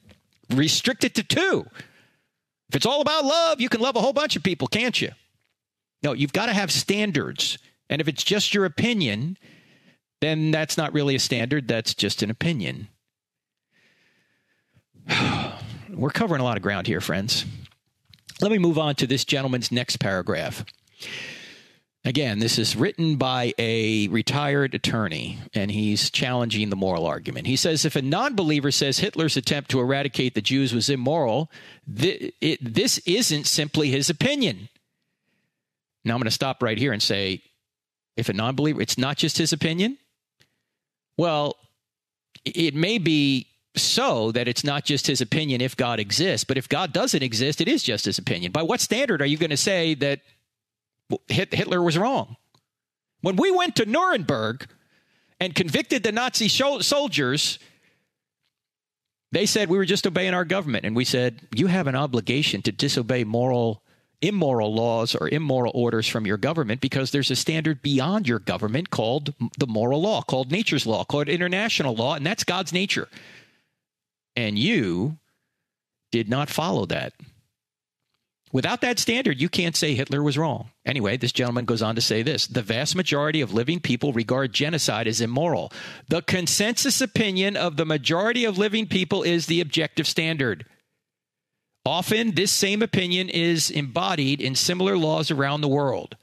[0.51, 1.65] restrict it to two?
[2.69, 5.11] If it's all about love, you can love a whole bunch of people, can't you?
[6.03, 7.59] No, you've got to have standards.
[7.89, 9.37] And if it's just your opinion,
[10.21, 12.89] then that's not really a standard, that's just an opinion.
[15.89, 17.45] We're covering a lot of ground here, friends.
[18.41, 20.65] Let me move on to this gentleman's next paragraph.
[22.05, 27.47] Again, this is written by a retired attorney, and he's challenging the moral argument.
[27.47, 31.51] He says if a non believer says Hitler's attempt to eradicate the Jews was immoral,
[31.95, 34.71] th- it, this isn't simply his opinion.
[36.03, 37.43] Now, I'm going to stop right here and say
[38.17, 39.99] if a non believer, it's not just his opinion.
[41.19, 41.57] Well,
[42.47, 46.69] it may be so that it's not just his opinion if God exists, but if
[46.69, 48.51] God doesn't exist, it is just his opinion.
[48.53, 50.21] By what standard are you going to say that
[51.29, 52.37] Hitler was wrong?
[53.21, 54.67] When we went to Nuremberg
[55.39, 57.59] and convicted the Nazi soldiers,
[59.31, 60.85] they said we were just obeying our government.
[60.85, 63.83] And we said, you have an obligation to disobey moral
[64.23, 68.91] immoral laws or immoral orders from your government because there's a standard beyond your government
[68.91, 73.09] called the moral law, called nature's law, called international law, and that's God's nature
[74.37, 75.19] and you
[76.13, 77.13] did not follow that.
[78.53, 80.71] Without that standard, you can't say Hitler was wrong.
[80.85, 84.53] Anyway, this gentleman goes on to say this The vast majority of living people regard
[84.53, 85.73] genocide as immoral.
[86.09, 90.67] The consensus opinion of the majority of living people is the objective standard.
[91.87, 96.17] Often, this same opinion is embodied in similar laws around the world.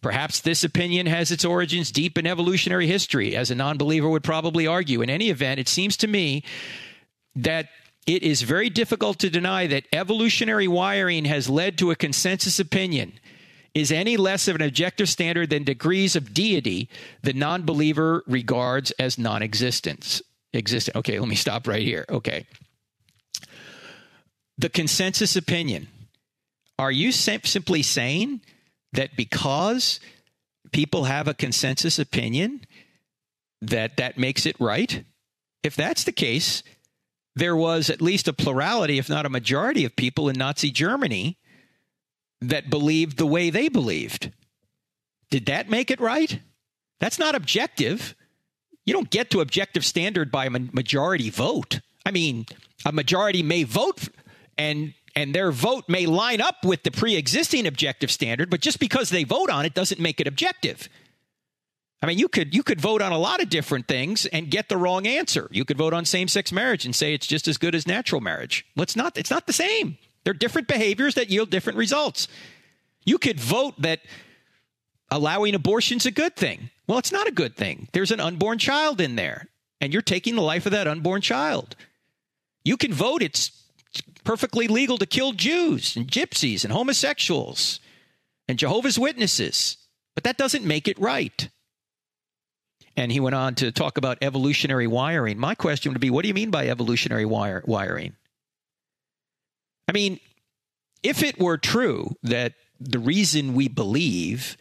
[0.00, 4.24] Perhaps this opinion has its origins deep in evolutionary history, as a non believer would
[4.24, 5.02] probably argue.
[5.02, 6.42] In any event, it seems to me
[7.36, 7.68] that
[8.06, 13.12] it is very difficult to deny that evolutionary wiring has led to a consensus opinion.
[13.74, 16.88] is any less of an objective standard than degrees of deity
[17.22, 20.22] the non believer regards as non existence.
[20.54, 20.96] Existent.
[20.96, 22.06] Okay, let me stop right here.
[22.08, 22.46] Okay.
[24.56, 25.88] The consensus opinion.
[26.78, 28.40] Are you sim- simply saying
[28.94, 30.00] that because
[30.72, 32.62] people have a consensus opinion
[33.60, 35.04] that that makes it right?
[35.62, 36.62] If that's the case,
[37.38, 41.38] there was at least a plurality, if not a majority, of people in Nazi Germany
[42.40, 44.32] that believed the way they believed.
[45.30, 46.40] Did that make it right?
[47.00, 48.14] That's not objective.
[48.84, 51.80] You don't get to objective standard by a majority vote.
[52.06, 52.46] I mean,
[52.84, 54.08] a majority may vote
[54.56, 59.10] and and their vote may line up with the pre-existing objective standard, but just because
[59.10, 60.88] they vote on it doesn't make it objective.
[62.00, 64.68] I mean, you could you could vote on a lot of different things and get
[64.68, 65.48] the wrong answer.
[65.50, 68.64] You could vote on same-sex marriage and say it's just as good as natural marriage.
[68.76, 69.18] Well, it's not.
[69.18, 69.98] It's not the same.
[70.24, 72.28] They're different behaviors that yield different results.
[73.04, 74.00] You could vote that
[75.10, 76.70] allowing abortion's a good thing.
[76.86, 77.88] Well, it's not a good thing.
[77.92, 79.48] There's an unborn child in there,
[79.80, 81.74] and you're taking the life of that unborn child.
[82.64, 83.50] You can vote it's
[84.24, 87.80] perfectly legal to kill Jews and gypsies and homosexuals
[88.46, 89.78] and Jehovah's Witnesses,
[90.14, 91.48] but that doesn't make it right.
[92.98, 95.38] And he went on to talk about evolutionary wiring.
[95.38, 98.16] My question would be what do you mean by evolutionary wire, wiring?
[99.86, 100.18] I mean,
[101.04, 104.56] if it were true that the reason we believe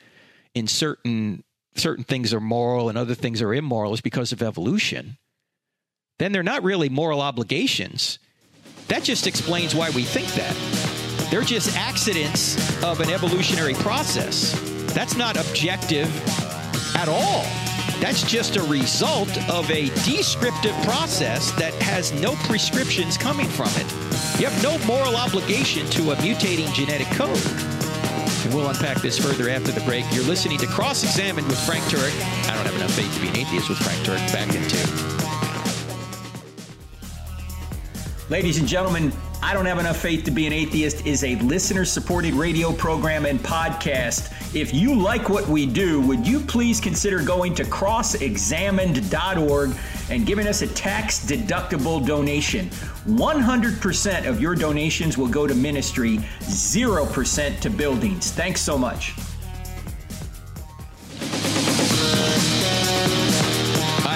[0.53, 1.43] in certain
[1.75, 5.17] certain things are moral and other things are immoral is because of evolution,
[6.19, 8.19] then they're not really moral obligations.
[8.87, 10.55] That just explains why we think that.
[11.31, 14.53] They're just accidents of an evolutionary process.
[14.93, 16.07] That's not objective
[16.95, 17.66] at all.
[17.99, 23.91] That's just a result of a descriptive process that has no prescriptions coming from it.
[24.39, 27.41] You have no moral obligation to a mutating genetic code.
[28.45, 30.05] And we'll unpack this further after the break.
[30.11, 32.13] You're listening to Cross Examine with Frank Turek.
[32.49, 34.31] I don't have enough faith to be an atheist with Frank Turek.
[34.31, 35.27] Back in two.
[38.29, 39.11] Ladies and gentlemen,
[39.47, 43.25] I Don't Have Enough Faith to Be an Atheist is a listener supported radio program
[43.25, 44.53] and podcast.
[44.53, 49.71] If you like what we do, would you please consider going to crossexamined.org
[50.09, 52.69] and giving us a tax deductible donation?
[53.05, 58.31] 100% of your donations will go to ministry, 0% to buildings.
[58.31, 59.15] Thanks so much.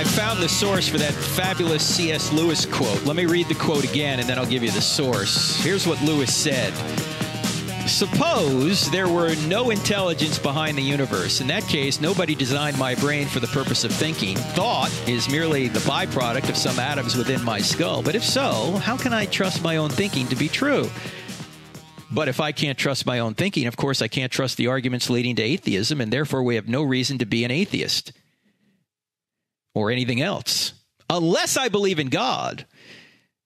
[0.04, 2.32] Found the source for that fabulous C.S.
[2.32, 3.04] Lewis quote.
[3.04, 5.62] Let me read the quote again and then I'll give you the source.
[5.62, 6.74] Here's what Lewis said.
[7.88, 11.42] Suppose there were no intelligence behind the universe.
[11.42, 14.38] In that case, nobody designed my brain for the purpose of thinking.
[14.38, 18.02] Thought is merely the byproduct of some atoms within my skull.
[18.02, 20.90] But if so, how can I trust my own thinking to be true?
[22.12, 25.10] But if I can't trust my own thinking, of course, I can't trust the arguments
[25.10, 28.14] leading to atheism, and therefore we have no reason to be an atheist
[29.74, 30.74] or anything else.
[31.10, 32.66] Unless I believe in God,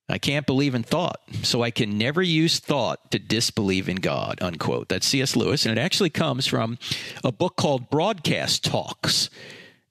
[0.08, 1.20] I can't believe in thought.
[1.44, 4.90] So I can never use thought to disbelieve in God, unquote.
[4.90, 5.36] That's C.S.
[5.36, 5.66] Lewis.
[5.66, 6.78] And it actually comes from
[7.24, 9.30] a book called Broadcast Talks.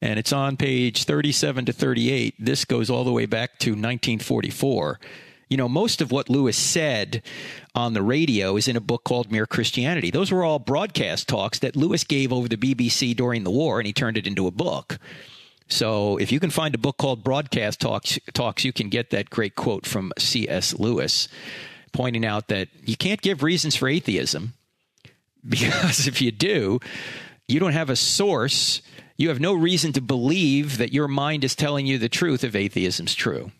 [0.00, 2.34] And it's on page 37 to 38.
[2.38, 5.00] This goes all the way back to 1944.
[5.48, 7.22] You know, most of what Lewis said
[7.74, 10.10] on the radio is in a book called Mere Christianity.
[10.10, 13.86] Those were all broadcast talks that Lewis gave over the BBC during the war, and
[13.86, 14.98] he turned it into a book.
[15.68, 19.30] So if you can find a book called Broadcast Talks, Talks, you can get that
[19.30, 20.78] great quote from C.S.
[20.78, 21.28] Lewis
[21.92, 24.54] pointing out that you can't give reasons for atheism
[25.48, 26.80] because if you do,
[27.48, 28.82] you don't have a source.
[29.16, 32.54] You have no reason to believe that your mind is telling you the truth if
[32.54, 33.52] atheism's true.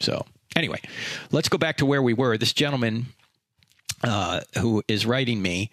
[0.00, 0.80] So, anyway,
[1.30, 2.36] let's go back to where we were.
[2.36, 3.06] This gentleman
[4.02, 5.70] uh, who is writing me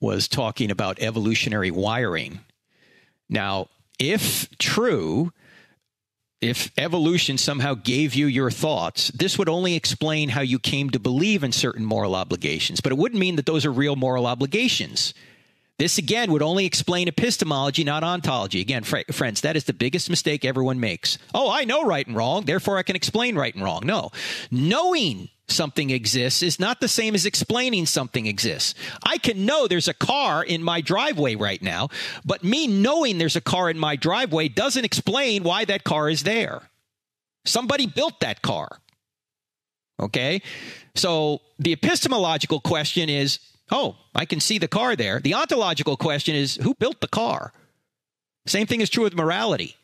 [0.00, 2.40] was talking about evolutionary wiring.
[3.28, 3.68] Now,
[3.98, 5.32] if true,
[6.40, 10.98] if evolution somehow gave you your thoughts, this would only explain how you came to
[10.98, 15.14] believe in certain moral obligations, but it wouldn't mean that those are real moral obligations.
[15.78, 18.62] This again would only explain epistemology, not ontology.
[18.62, 21.18] Again, fr- friends, that is the biggest mistake everyone makes.
[21.34, 23.82] Oh, I know right and wrong, therefore I can explain right and wrong.
[23.84, 24.10] No.
[24.50, 28.74] Knowing something exists is not the same as explaining something exists.
[29.02, 31.88] I can know there's a car in my driveway right now,
[32.24, 36.24] but me knowing there's a car in my driveway doesn't explain why that car is
[36.24, 36.62] there.
[37.44, 38.80] Somebody built that car.
[40.00, 40.42] Okay?
[40.94, 43.38] So the epistemological question is
[43.70, 45.18] Oh, I can see the car there.
[45.18, 47.52] The ontological question is who built the car?
[48.46, 49.74] Same thing is true with morality.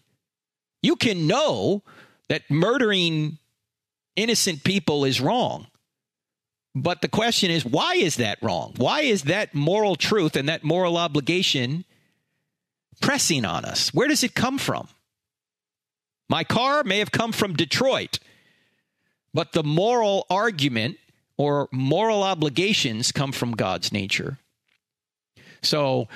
[0.82, 1.82] You can know
[2.28, 3.38] that murdering
[4.16, 5.66] innocent people is wrong,
[6.74, 8.72] But the question is, why is that wrong?
[8.76, 11.84] Why is that moral truth and that moral obligation
[13.00, 13.92] pressing on us?
[13.92, 14.88] Where does it come from?
[16.30, 18.18] My car may have come from Detroit,
[19.34, 20.96] but the moral argument
[21.36, 24.38] or moral obligations come from God's nature.
[25.62, 26.08] So,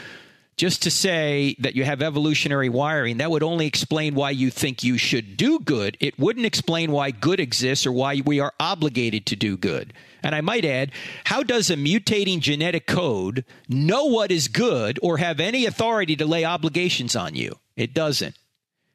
[0.56, 4.82] just to say that you have evolutionary wiring, that would only explain why you think
[4.82, 5.98] you should do good.
[6.00, 9.92] It wouldn't explain why good exists or why we are obligated to do good.
[10.22, 10.92] And I might add,
[11.24, 16.26] how does a mutating genetic code know what is good or have any authority to
[16.26, 17.58] lay obligations on you?
[17.76, 18.34] It doesn't.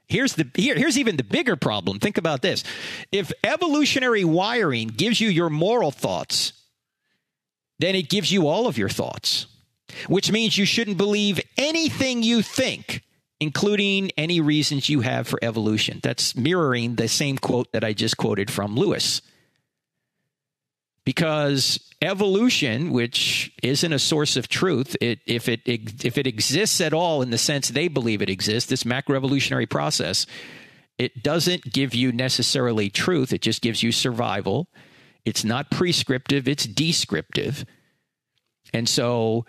[0.08, 2.00] Here's the here, here's even the bigger problem.
[2.00, 2.66] Think about this.
[3.14, 6.52] If evolutionary wiring gives you your moral thoughts,
[7.80, 9.46] then it gives you all of your thoughts
[10.08, 13.04] which means you shouldn't believe anything you think,
[13.40, 16.00] including any reasons you have for evolution.
[16.04, 19.22] That's mirroring the same quote that I just quoted from Lewis.
[21.04, 26.94] Because evolution, which isn't a source of truth, it, if it if it exists at
[26.94, 30.28] all in the sense they believe it exists, this macroevolutionary process,
[30.98, 33.34] it doesn't give you necessarily truth.
[33.34, 34.68] It just gives you survival.
[35.26, 37.66] It's not prescriptive; it's descriptive.
[38.74, 39.46] And so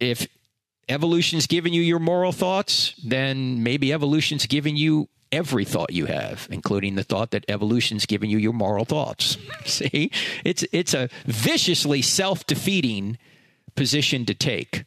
[0.00, 0.26] if
[0.88, 6.48] evolution's giving you your moral thoughts, then maybe evolution's giving you every thought you have,
[6.50, 9.36] including the thought that evolution's giving you your moral thoughts.
[9.64, 10.10] See,
[10.44, 13.18] it's it's a viciously self-defeating
[13.74, 14.84] position to take.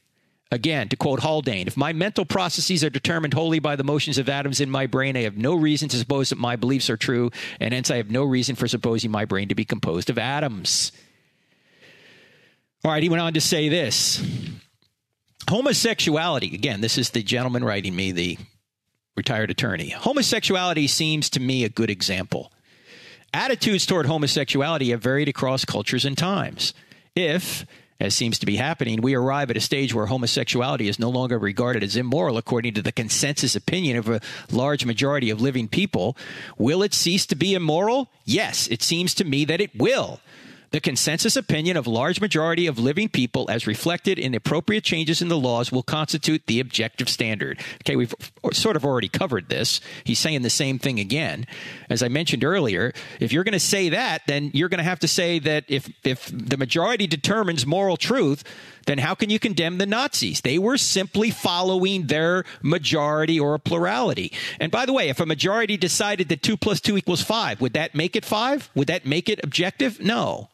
[0.54, 4.28] Again, to quote Haldane, if my mental processes are determined wholly by the motions of
[4.28, 7.32] atoms in my brain, I have no reason to suppose that my beliefs are true,
[7.62, 10.92] and hence I have no reason for supposing my brain to be composed of atoms.
[12.84, 14.22] All right, he went on to say this
[15.50, 18.38] homosexuality, again, this is the gentleman writing me, the
[19.16, 19.90] retired attorney.
[19.90, 22.52] Homosexuality seems to me a good example.
[23.34, 26.74] Attitudes toward homosexuality have varied across cultures and times.
[27.16, 27.66] If,
[28.00, 31.38] as seems to be happening, we arrive at a stage where homosexuality is no longer
[31.38, 34.22] regarded as immoral according to the consensus opinion of a
[34.52, 36.18] large majority of living people,
[36.58, 38.10] will it cease to be immoral?
[38.26, 40.20] Yes, it seems to me that it will.
[40.72, 45.28] The consensus opinion of large majority of living people as reflected in appropriate changes in
[45.28, 47.60] the laws will constitute the objective standard.
[47.82, 48.16] Okay, we've
[48.54, 49.82] sort of already covered this.
[50.06, 51.46] He's saying the same thing again.
[51.90, 55.00] As I mentioned earlier, if you're going to say that, then you're going to have
[55.00, 58.44] to say that if if the majority determines moral truth,
[58.86, 60.42] then how can you condemn the Nazis?
[60.42, 64.32] They were simply following their majority or a plurality.
[64.60, 67.74] And by the way, if a majority decided that 2 plus 2 equals 5, would
[67.74, 68.70] that make it 5?
[68.76, 70.00] Would that make it objective?
[70.00, 70.50] No.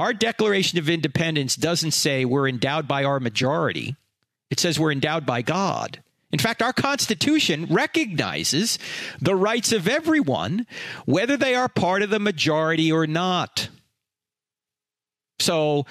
[0.00, 3.96] Our Declaration of Independence doesn't say we're endowed by our majority,
[4.48, 6.02] it says we're endowed by God.
[6.32, 8.78] In fact, our Constitution recognizes
[9.20, 10.66] the rights of everyone,
[11.04, 13.68] whether they are part of the majority or not.
[15.38, 15.84] So,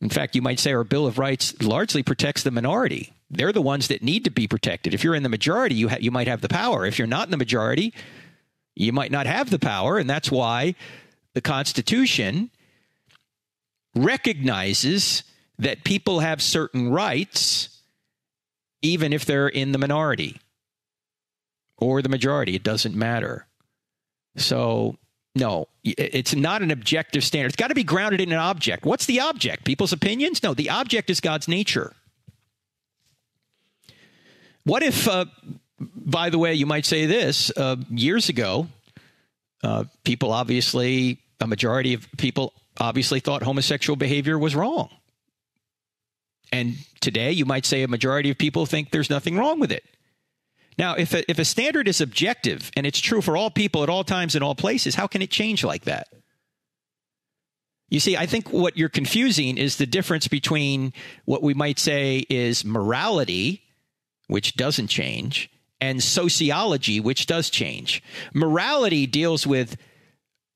[0.00, 3.12] in fact, you might say our Bill of Rights largely protects the minority.
[3.30, 4.94] They're the ones that need to be protected.
[4.94, 6.86] If you're in the majority, you, ha- you might have the power.
[6.86, 7.94] If you're not in the majority,
[8.74, 9.96] you might not have the power.
[9.96, 10.74] And that's why
[11.34, 12.50] the Constitution
[13.94, 15.22] recognizes
[15.58, 17.68] that people have certain rights
[18.82, 20.38] even if they're in the minority
[21.78, 22.54] or the majority.
[22.54, 23.46] It doesn't matter.
[24.36, 24.98] So,
[25.34, 27.48] no, it's not an objective standard.
[27.48, 28.84] It's got to be grounded in an object.
[28.84, 29.64] What's the object?
[29.64, 30.42] People's opinions?
[30.42, 31.94] No, the object is God's nature.
[34.64, 35.26] What if, uh,
[35.78, 38.68] by the way, you might say this uh, years ago,
[39.62, 44.90] uh, people obviously, a majority of people obviously thought homosexual behavior was wrong.
[46.52, 49.84] And today, you might say a majority of people think there's nothing wrong with it.
[50.78, 53.88] Now, if a, if a standard is objective and it's true for all people at
[53.88, 56.08] all times in all places, how can it change like that?
[57.88, 60.92] You see, I think what you're confusing is the difference between
[61.26, 63.62] what we might say is morality,
[64.26, 65.50] which doesn't change,
[65.80, 68.02] and sociology, which does change.
[68.32, 69.76] Morality deals with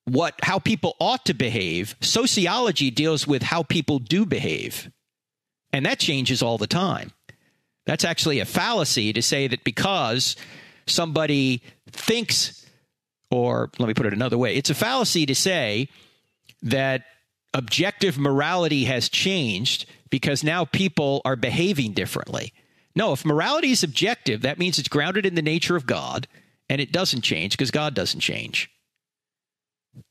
[0.08, 1.96] what how people ought to behave.
[2.00, 4.90] Sociology deals with how people do behave.
[5.72, 7.12] And that changes all the time.
[7.86, 10.36] That's actually a fallacy to say that because
[10.86, 12.66] somebody thinks
[13.30, 15.88] or let me put it another way, it's a fallacy to say
[16.62, 17.04] that
[17.54, 22.52] objective morality has changed because now people are behaving differently.
[22.94, 26.26] No, if morality is objective, that means it's grounded in the nature of God
[26.70, 28.70] and it doesn't change because God doesn't change.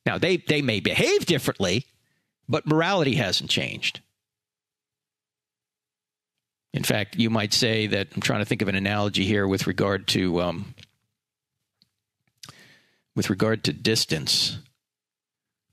[0.05, 1.85] Now, they, they may behave differently,
[2.47, 4.01] but morality hasn't changed.
[6.73, 9.67] In fact, you might say that I'm trying to think of an analogy here with
[9.67, 10.75] regard to um,
[13.15, 14.59] with regard to distance.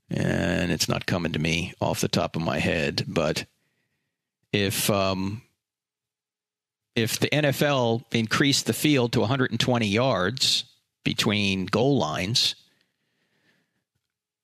[0.09, 3.45] And it's not coming to me off the top of my head, but
[4.51, 5.41] if um,
[6.95, 10.63] if the NFL increased the field to 120 yards
[11.03, 12.55] between goal lines,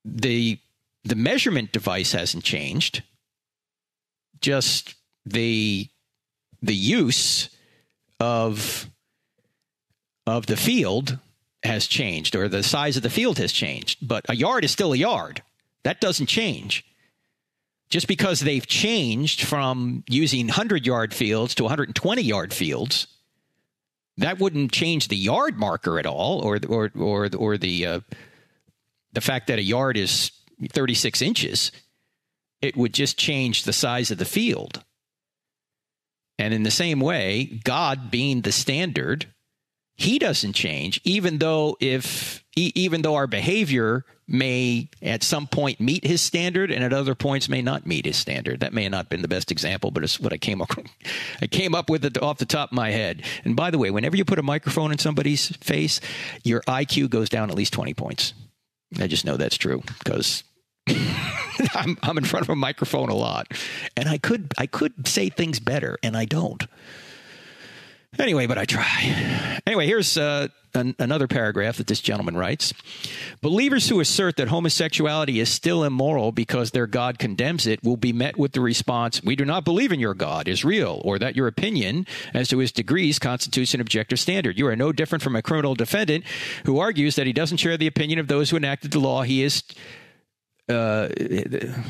[0.04, 0.58] the
[1.04, 3.02] the measurement device hasn't changed.
[4.40, 4.94] Just
[5.24, 5.88] the
[6.60, 7.48] the use
[8.20, 8.88] of
[10.26, 11.18] of the field
[11.64, 14.92] has changed or the size of the field has changed, but a yard is still
[14.92, 15.42] a yard.
[15.84, 16.84] That doesn't change.
[17.88, 23.06] Just because they've changed from using 100 yard fields to 120 yard fields,
[24.16, 28.00] that wouldn't change the yard marker at all or or or or the uh,
[29.12, 30.30] the fact that a yard is
[30.70, 31.72] 36 inches.
[32.60, 34.84] It would just change the size of the field.
[36.38, 39.26] And in the same way, God being the standard,
[39.94, 46.04] he doesn't change even though if even though our behavior may at some point meet
[46.04, 49.22] his standard and at other points may not meet his standard that may not been
[49.22, 50.70] the best example but it's what i came up
[51.42, 53.90] i came up with it off the top of my head and by the way
[53.90, 56.00] whenever you put a microphone in somebody's face
[56.42, 58.32] your iq goes down at least 20 points
[58.98, 60.44] i just know that's true because
[61.74, 63.48] I'm, I'm in front of a microphone a lot.
[63.96, 66.66] And i could i could say things better and i don't
[68.18, 69.60] Anyway, but I try.
[69.66, 72.74] Anyway, here's uh, an, another paragraph that this gentleman writes
[73.40, 78.12] Believers who assert that homosexuality is still immoral because their God condemns it will be
[78.12, 81.36] met with the response We do not believe in your God is real, or that
[81.36, 84.58] your opinion as to his degrees constitutes an objective standard.
[84.58, 86.24] You are no different from a criminal defendant
[86.66, 89.42] who argues that he doesn't share the opinion of those who enacted the law he
[89.42, 89.62] is.
[90.68, 91.08] Uh,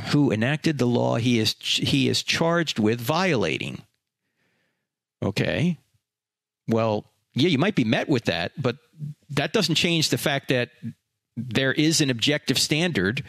[0.09, 3.83] who enacted the law he is he is charged with violating.
[5.23, 5.79] Okay,
[6.73, 7.05] well,
[7.35, 8.77] yeah, you might be met with that, but
[9.31, 10.71] that doesn't change the fact that
[11.37, 13.23] there is an objective standard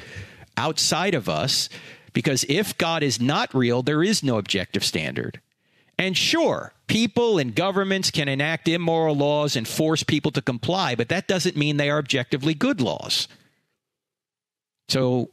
[0.57, 1.69] outside of us
[2.11, 5.41] because if God is not real, there is no objective standard.
[5.97, 11.09] And sure, people and governments can enact immoral laws and force people to comply, but
[11.09, 13.27] that doesn't mean they are objectively good laws.
[14.89, 15.29] So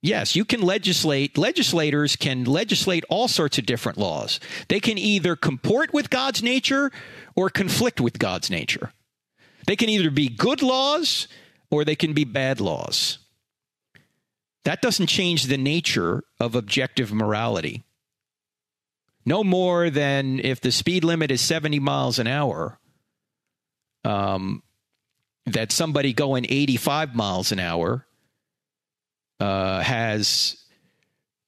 [0.00, 1.36] Yes, you can legislate.
[1.36, 4.38] Legislators can legislate all sorts of different laws.
[4.68, 6.92] They can either comport with God's nature
[7.34, 8.92] or conflict with God's nature.
[9.66, 11.26] They can either be good laws
[11.70, 13.18] or they can be bad laws.
[14.64, 17.84] That doesn't change the nature of objective morality.
[19.26, 22.78] No more than if the speed limit is 70 miles an hour,
[24.04, 24.62] um,
[25.44, 28.06] that somebody going 85 miles an hour
[29.40, 30.64] uh, has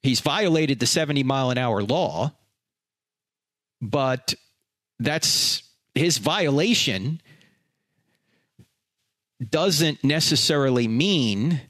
[0.03, 2.33] he's violated the 70 mile an hour law,
[3.81, 4.35] but
[4.99, 5.63] that's
[5.95, 7.21] his violation
[9.49, 11.63] doesn't necessarily mean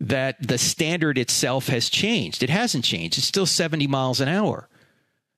[0.00, 2.42] that the standard itself has changed.
[2.42, 3.18] It hasn't changed.
[3.18, 4.68] It's still 70 miles an hour.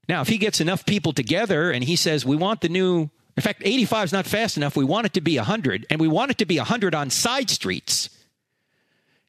[0.09, 3.43] Now, if he gets enough people together and he says, we want the new, in
[3.43, 4.77] fact, 85 is not fast enough.
[4.77, 7.51] We want it to be 100, and we want it to be 100 on side
[7.51, 8.11] streets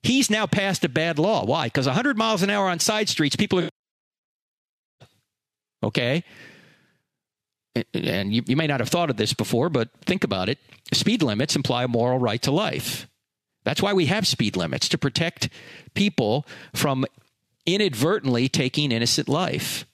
[0.04, 1.45] He's now passed a bad law.
[1.45, 1.68] Why?
[1.68, 3.70] Because 100 miles an hour on side streets, people are.
[5.82, 6.24] Okay?
[7.93, 10.60] And you, you may not have thought of this before, but think about it.
[10.93, 13.08] Speed limits imply a moral right to life.
[13.64, 15.49] That's why we have speed limits to protect
[15.93, 17.06] people from
[17.66, 19.86] inadvertently taking innocent life.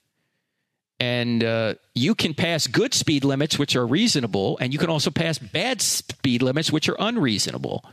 [0.98, 5.10] And uh, you can pass good speed limits, which are reasonable, and you can also
[5.10, 7.84] pass bad speed limits, which are unreasonable.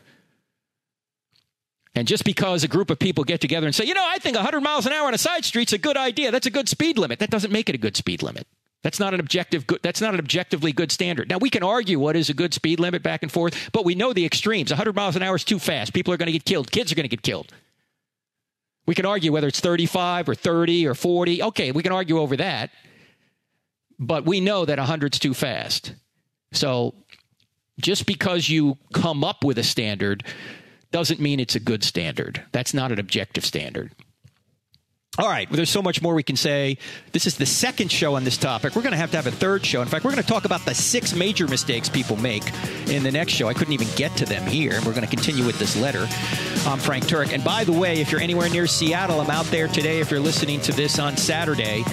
[1.97, 4.35] And just because a group of people get together and say, you know, I think
[4.35, 6.29] 100 miles an hour on a side street's a good idea.
[6.29, 7.17] That's a good speed limit.
[7.17, 8.45] That doesn't make it a good speed limit.
[8.83, 11.27] That's not an objective good, that's not an objectively good standard.
[11.27, 13.95] Now we can argue what is a good speed limit back and forth, but we
[13.95, 14.69] know the extremes.
[14.69, 15.91] 100 miles an hour is too fast.
[15.91, 16.71] People are going to get killed.
[16.71, 17.51] Kids are going to get killed.
[18.85, 21.41] We can argue whether it's 35 or 30 or 40.
[21.41, 22.69] Okay, we can argue over that.
[23.97, 25.95] But we know that 100's too fast.
[26.51, 26.93] So
[27.81, 30.23] just because you come up with a standard
[30.91, 32.43] doesn't mean it's a good standard.
[32.51, 33.91] That's not an objective standard.
[35.19, 36.77] All right, well, there's so much more we can say.
[37.11, 38.75] This is the second show on this topic.
[38.75, 39.81] We're going to have to have a third show.
[39.81, 42.43] In fact, we're going to talk about the six major mistakes people make
[42.87, 43.47] in the next show.
[43.47, 44.73] I couldn't even get to them here.
[44.75, 46.07] and We're going to continue with this letter.
[46.67, 47.33] I'm Frank Turek.
[47.33, 49.99] And by the way, if you're anywhere near Seattle, I'm out there today.
[49.99, 51.83] If you're listening to this on Saturday,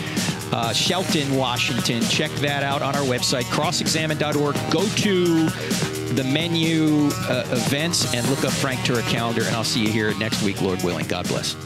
[0.52, 4.54] uh, Shelton, Washington, check that out on our website, crossexamined.org.
[4.70, 5.48] Go to
[6.14, 10.14] the menu uh, events and look up Frank Turek calendar, and I'll see you here
[10.18, 11.06] next week, Lord willing.
[11.06, 11.56] God bless.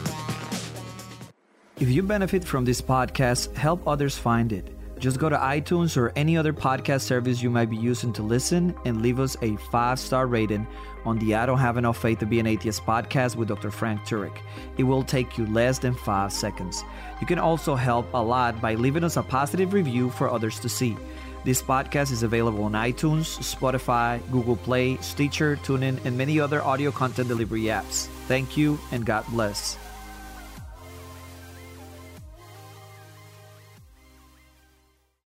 [1.79, 4.67] If you benefit from this podcast, help others find it.
[4.99, 8.75] Just go to iTunes or any other podcast service you might be using to listen
[8.83, 10.67] and leave us a five star rating
[11.05, 13.71] on the I Don't Have Enough Faith to Be an Atheist podcast with Dr.
[13.71, 14.37] Frank Turek.
[14.77, 16.83] It will take you less than five seconds.
[17.21, 20.67] You can also help a lot by leaving us a positive review for others to
[20.67, 20.97] see.
[21.45, 26.91] This podcast is available on iTunes, Spotify, Google Play, Stitcher, TuneIn, and many other audio
[26.91, 28.07] content delivery apps.
[28.27, 29.77] Thank you and God bless.